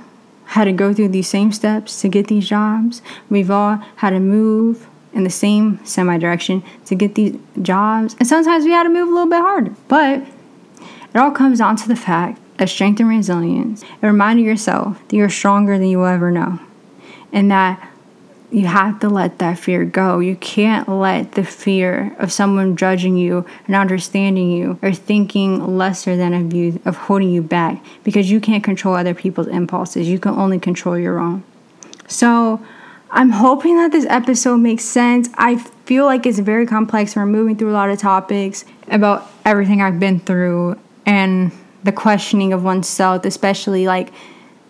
had 0.48 0.66
to 0.66 0.72
go 0.72 0.94
through 0.94 1.10
these 1.10 1.28
same 1.28 1.52
steps 1.52 2.02
to 2.02 2.10
get 2.10 2.28
these 2.28 2.48
jobs. 2.48 3.02
We've 3.30 3.52
all 3.52 3.78
had 3.98 4.12
to 4.12 4.20
move 4.20 4.88
in 5.14 5.24
the 5.24 5.30
same 5.30 5.84
semi 5.86 6.18
direction 6.18 6.64
to 6.86 6.96
get 6.96 7.16
these 7.16 7.38
jobs. 7.62 8.16
And 8.20 8.28
sometimes 8.28 8.66
we 8.66 8.72
had 8.72 8.84
to 8.84 8.90
move 8.90 9.08
a 9.08 9.12
little 9.12 9.30
bit 9.30 9.42
harder. 9.42 9.74
But 9.88 10.22
it 10.22 11.18
all 11.18 11.32
comes 11.32 11.60
down 11.60 11.78
to 11.78 11.88
the 11.88 11.96
fact 11.96 12.40
of 12.60 12.70
strength 12.70 13.00
and 13.00 13.10
resilience 13.10 13.82
and 13.82 14.04
reminding 14.04 14.46
yourself 14.46 15.00
that 15.08 15.16
you're 15.16 15.30
stronger 15.30 15.78
than 15.78 15.88
you 15.88 16.00
will 16.00 16.06
ever 16.06 16.32
know. 16.32 16.60
And 17.32 17.52
that 17.52 17.92
you 18.52 18.68
have 18.68 19.00
to 19.02 19.10
let 19.10 19.40
that 19.40 19.60
fear 19.60 19.84
go. 19.84 20.20
You 20.20 20.36
can't 20.38 20.88
let 20.88 21.34
the 21.34 21.44
fear 21.44 22.16
of 22.20 22.32
someone 22.32 22.78
judging 22.78 23.18
you 23.18 23.46
and 23.68 23.76
understanding 23.76 24.50
you 24.50 24.80
or 24.82 24.94
thinking 24.94 25.76
lesser 25.76 26.16
than 26.16 26.34
of 26.34 26.54
you, 26.54 26.80
of 26.86 26.96
holding 26.96 27.30
you 27.30 27.42
back, 27.42 27.84
because 28.04 28.32
you 28.32 28.40
can't 28.40 28.64
control 28.64 28.96
other 28.96 29.14
people's 29.14 29.48
impulses. 29.48 30.08
You 30.08 30.20
can 30.20 30.36
only 30.36 30.60
control 30.60 30.98
your 30.98 31.20
own. 31.20 31.44
So, 32.08 32.64
I'm 33.12 33.30
hoping 33.30 33.78
that 33.78 33.94
this 33.94 34.06
episode 34.10 34.58
makes 34.58 34.84
sense. 34.84 35.30
I 35.36 35.56
feel 35.86 36.06
like 36.06 36.26
it's 36.26 36.40
very 36.40 36.66
complex. 36.66 37.16
We're 37.16 37.26
moving 37.26 37.56
through 37.56 37.72
a 37.72 37.74
lot 37.74 37.90
of 37.90 37.98
topics 37.98 38.66
about 38.90 39.30
everything 39.46 39.82
I've 39.82 40.00
been 40.00 40.20
through 40.20 40.78
and 41.06 41.52
the 41.86 41.92
questioning 41.92 42.52
of 42.52 42.64
oneself, 42.64 43.24
especially 43.26 43.86
like 43.86 44.12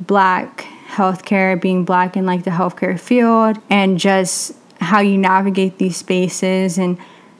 black 0.01 0.65
healthcare, 0.87 1.59
being 1.59 1.85
black 1.85 2.15
in 2.15 2.25
like 2.25 2.43
the 2.43 2.51
healthcare 2.51 2.99
field, 2.99 3.57
and 3.69 3.97
just 3.97 4.53
how 4.79 4.99
you 4.99 5.17
navigate 5.17 5.77
these 5.77 5.97
spaces 5.97 6.77
and 6.77 6.97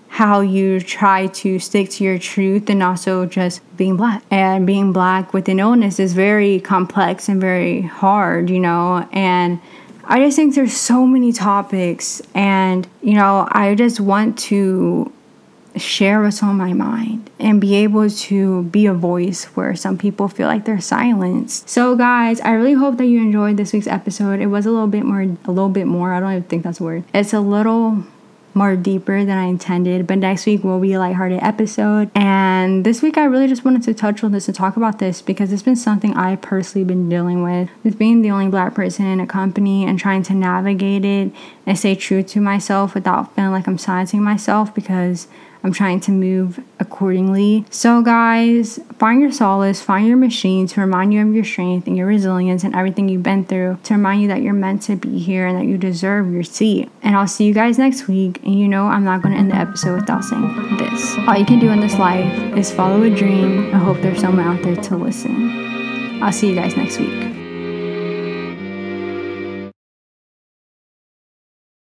how 0.08 0.40
you 0.40 0.80
try 0.80 1.28
to 1.28 1.60
stick 1.60 1.90
to 1.90 2.04
your 2.04 2.18
truth 2.18 2.70
and 2.70 2.82
also 2.82 3.26
just 3.26 3.62
being 3.76 3.98
black. 3.98 4.24
And 4.32 4.66
being 4.66 4.94
black 4.94 5.34
with 5.34 5.50
an 5.50 5.60
illness 5.60 6.00
is 6.00 6.14
very 6.14 6.62
complex 6.62 7.28
and 7.28 7.42
very 7.42 7.82
hard, 7.82 8.50
you 8.50 8.62
know, 8.62 9.08
and 9.12 9.60
I 10.06 10.20
just 10.20 10.38
think 10.38 10.56
there's 10.56 10.78
so 10.78 11.06
many 11.06 11.34
topics 11.34 12.22
and 12.34 12.88
you 13.02 13.16
know, 13.16 13.48
I 13.52 13.76
just 13.76 14.00
want 14.00 14.40
to 14.40 15.12
share 15.78 16.22
what's 16.22 16.42
on 16.42 16.56
my 16.56 16.74
mind 16.74 17.30
and 17.40 17.60
be 17.60 17.76
able 17.76 18.10
to 18.10 18.64
be 18.64 18.86
a 18.86 18.94
voice 18.94 19.46
where 19.56 19.76
some 19.76 19.98
people 19.98 20.28
feel 20.28 20.48
like 20.48 20.66
they're 20.66 20.80
silenced. 20.80 21.70
So 21.70 21.96
guys, 21.96 22.40
I 22.42 22.52
really 22.52 22.74
hope 22.74 22.98
that 22.98 23.06
you 23.06 23.20
enjoyed 23.22 23.58
this 23.58 23.74
week's 23.74 23.88
episode. 23.88 24.40
It 24.40 24.48
was 24.48 24.66
a 24.66 24.72
little 24.72 24.88
bit 24.88 25.06
more 25.06 25.22
a 25.22 25.52
little 25.52 25.70
bit 25.70 25.88
more. 25.88 26.14
I 26.14 26.20
don't 26.20 26.32
even 26.32 26.44
think 26.44 26.64
that's 26.64 26.80
a 26.80 26.84
word. 26.84 27.04
It's 27.14 27.34
a 27.34 27.40
little 27.40 28.04
more 28.56 28.76
deeper 28.76 29.26
than 29.26 29.38
I 29.38 29.46
intended. 29.46 30.08
But 30.08 30.20
next 30.20 30.46
week 30.46 30.64
will 30.64 30.80
be 30.80 30.94
a 30.94 31.00
lighthearted 31.00 31.40
episode. 31.44 32.10
And 32.16 32.86
this 32.86 33.02
week 33.02 33.18
I 33.18 33.26
really 33.26 33.48
just 33.48 33.66
wanted 33.66 33.84
to 33.84 33.94
touch 33.94 34.24
on 34.24 34.32
this 34.32 34.48
and 34.48 34.56
talk 34.56 34.78
about 34.78 35.00
this 35.00 35.22
because 35.22 35.52
it's 35.52 35.62
been 35.62 35.76
something 35.76 36.16
I 36.16 36.38
personally 36.38 36.86
been 36.86 37.10
dealing 37.10 37.44
with. 37.44 37.70
With 37.84 38.00
being 38.00 38.22
the 38.22 38.32
only 38.32 38.48
black 38.48 38.74
person 38.74 39.06
in 39.06 39.20
a 39.20 39.28
company 39.28 39.86
and 39.86 40.00
trying 40.00 40.24
to 40.24 40.34
navigate 40.34 41.04
it 41.04 41.34
and 41.66 41.78
stay 41.78 41.96
true 41.96 42.24
to 42.24 42.40
myself 42.40 42.96
without 42.96 43.36
feeling 43.36 43.52
like 43.52 43.68
I'm 43.68 43.78
silencing 43.78 44.24
myself 44.24 44.74
because 44.74 45.28
I'm 45.66 45.74
trying 45.74 46.00
to 46.02 46.12
move 46.12 46.64
accordingly. 46.80 47.66
So, 47.72 48.04
guys, 48.04 48.80
find 49.00 49.20
your 49.20 49.32
solace, 49.32 49.82
find 49.82 50.08
your 50.08 50.16
machine 50.16 50.68
to 50.68 50.80
remind 50.80 51.12
you 51.12 51.28
of 51.28 51.34
your 51.34 51.44
strength 51.44 51.88
and 51.88 51.98
your 51.98 52.06
resilience 52.06 52.64
and 52.64 52.76
everything 52.76 53.10
you've 53.10 53.24
been 53.24 53.44
through, 53.44 53.80
to 53.86 53.96
remind 53.96 54.22
you 54.22 54.28
that 54.28 54.44
you're 54.44 54.54
meant 54.54 54.84
to 54.84 54.96
be 54.96 55.18
here 55.18 55.48
and 55.48 55.58
that 55.58 55.66
you 55.66 55.80
deserve 55.80 56.32
your 56.32 56.44
seat. 56.44 56.92
And 57.02 57.16
I'll 57.16 57.28
see 57.28 57.46
you 57.46 57.54
guys 57.56 57.80
next 57.80 58.08
week. 58.08 58.44
And 58.44 58.60
you 58.60 58.68
know, 58.68 58.86
I'm 58.86 59.04
not 59.04 59.24
going 59.24 59.34
to 59.34 59.40
end 59.40 59.50
the 59.50 59.56
episode 59.56 60.02
without 60.02 60.24
saying 60.24 60.78
this. 60.78 61.18
All 61.28 61.36
you 61.36 61.46
can 61.46 61.58
do 61.58 61.72
in 61.72 61.80
this 61.80 61.98
life 61.98 62.56
is 62.56 62.72
follow 62.72 63.02
a 63.02 63.10
dream. 63.10 63.74
I 63.74 63.80
hope 63.80 64.00
there's 64.02 64.22
someone 64.22 64.46
out 64.46 64.62
there 64.62 64.76
to 64.76 64.96
listen. 64.96 66.22
I'll 66.22 66.32
see 66.32 66.50
you 66.50 66.56
guys 66.56 66.78
next 66.78 67.00
week. 67.00 67.35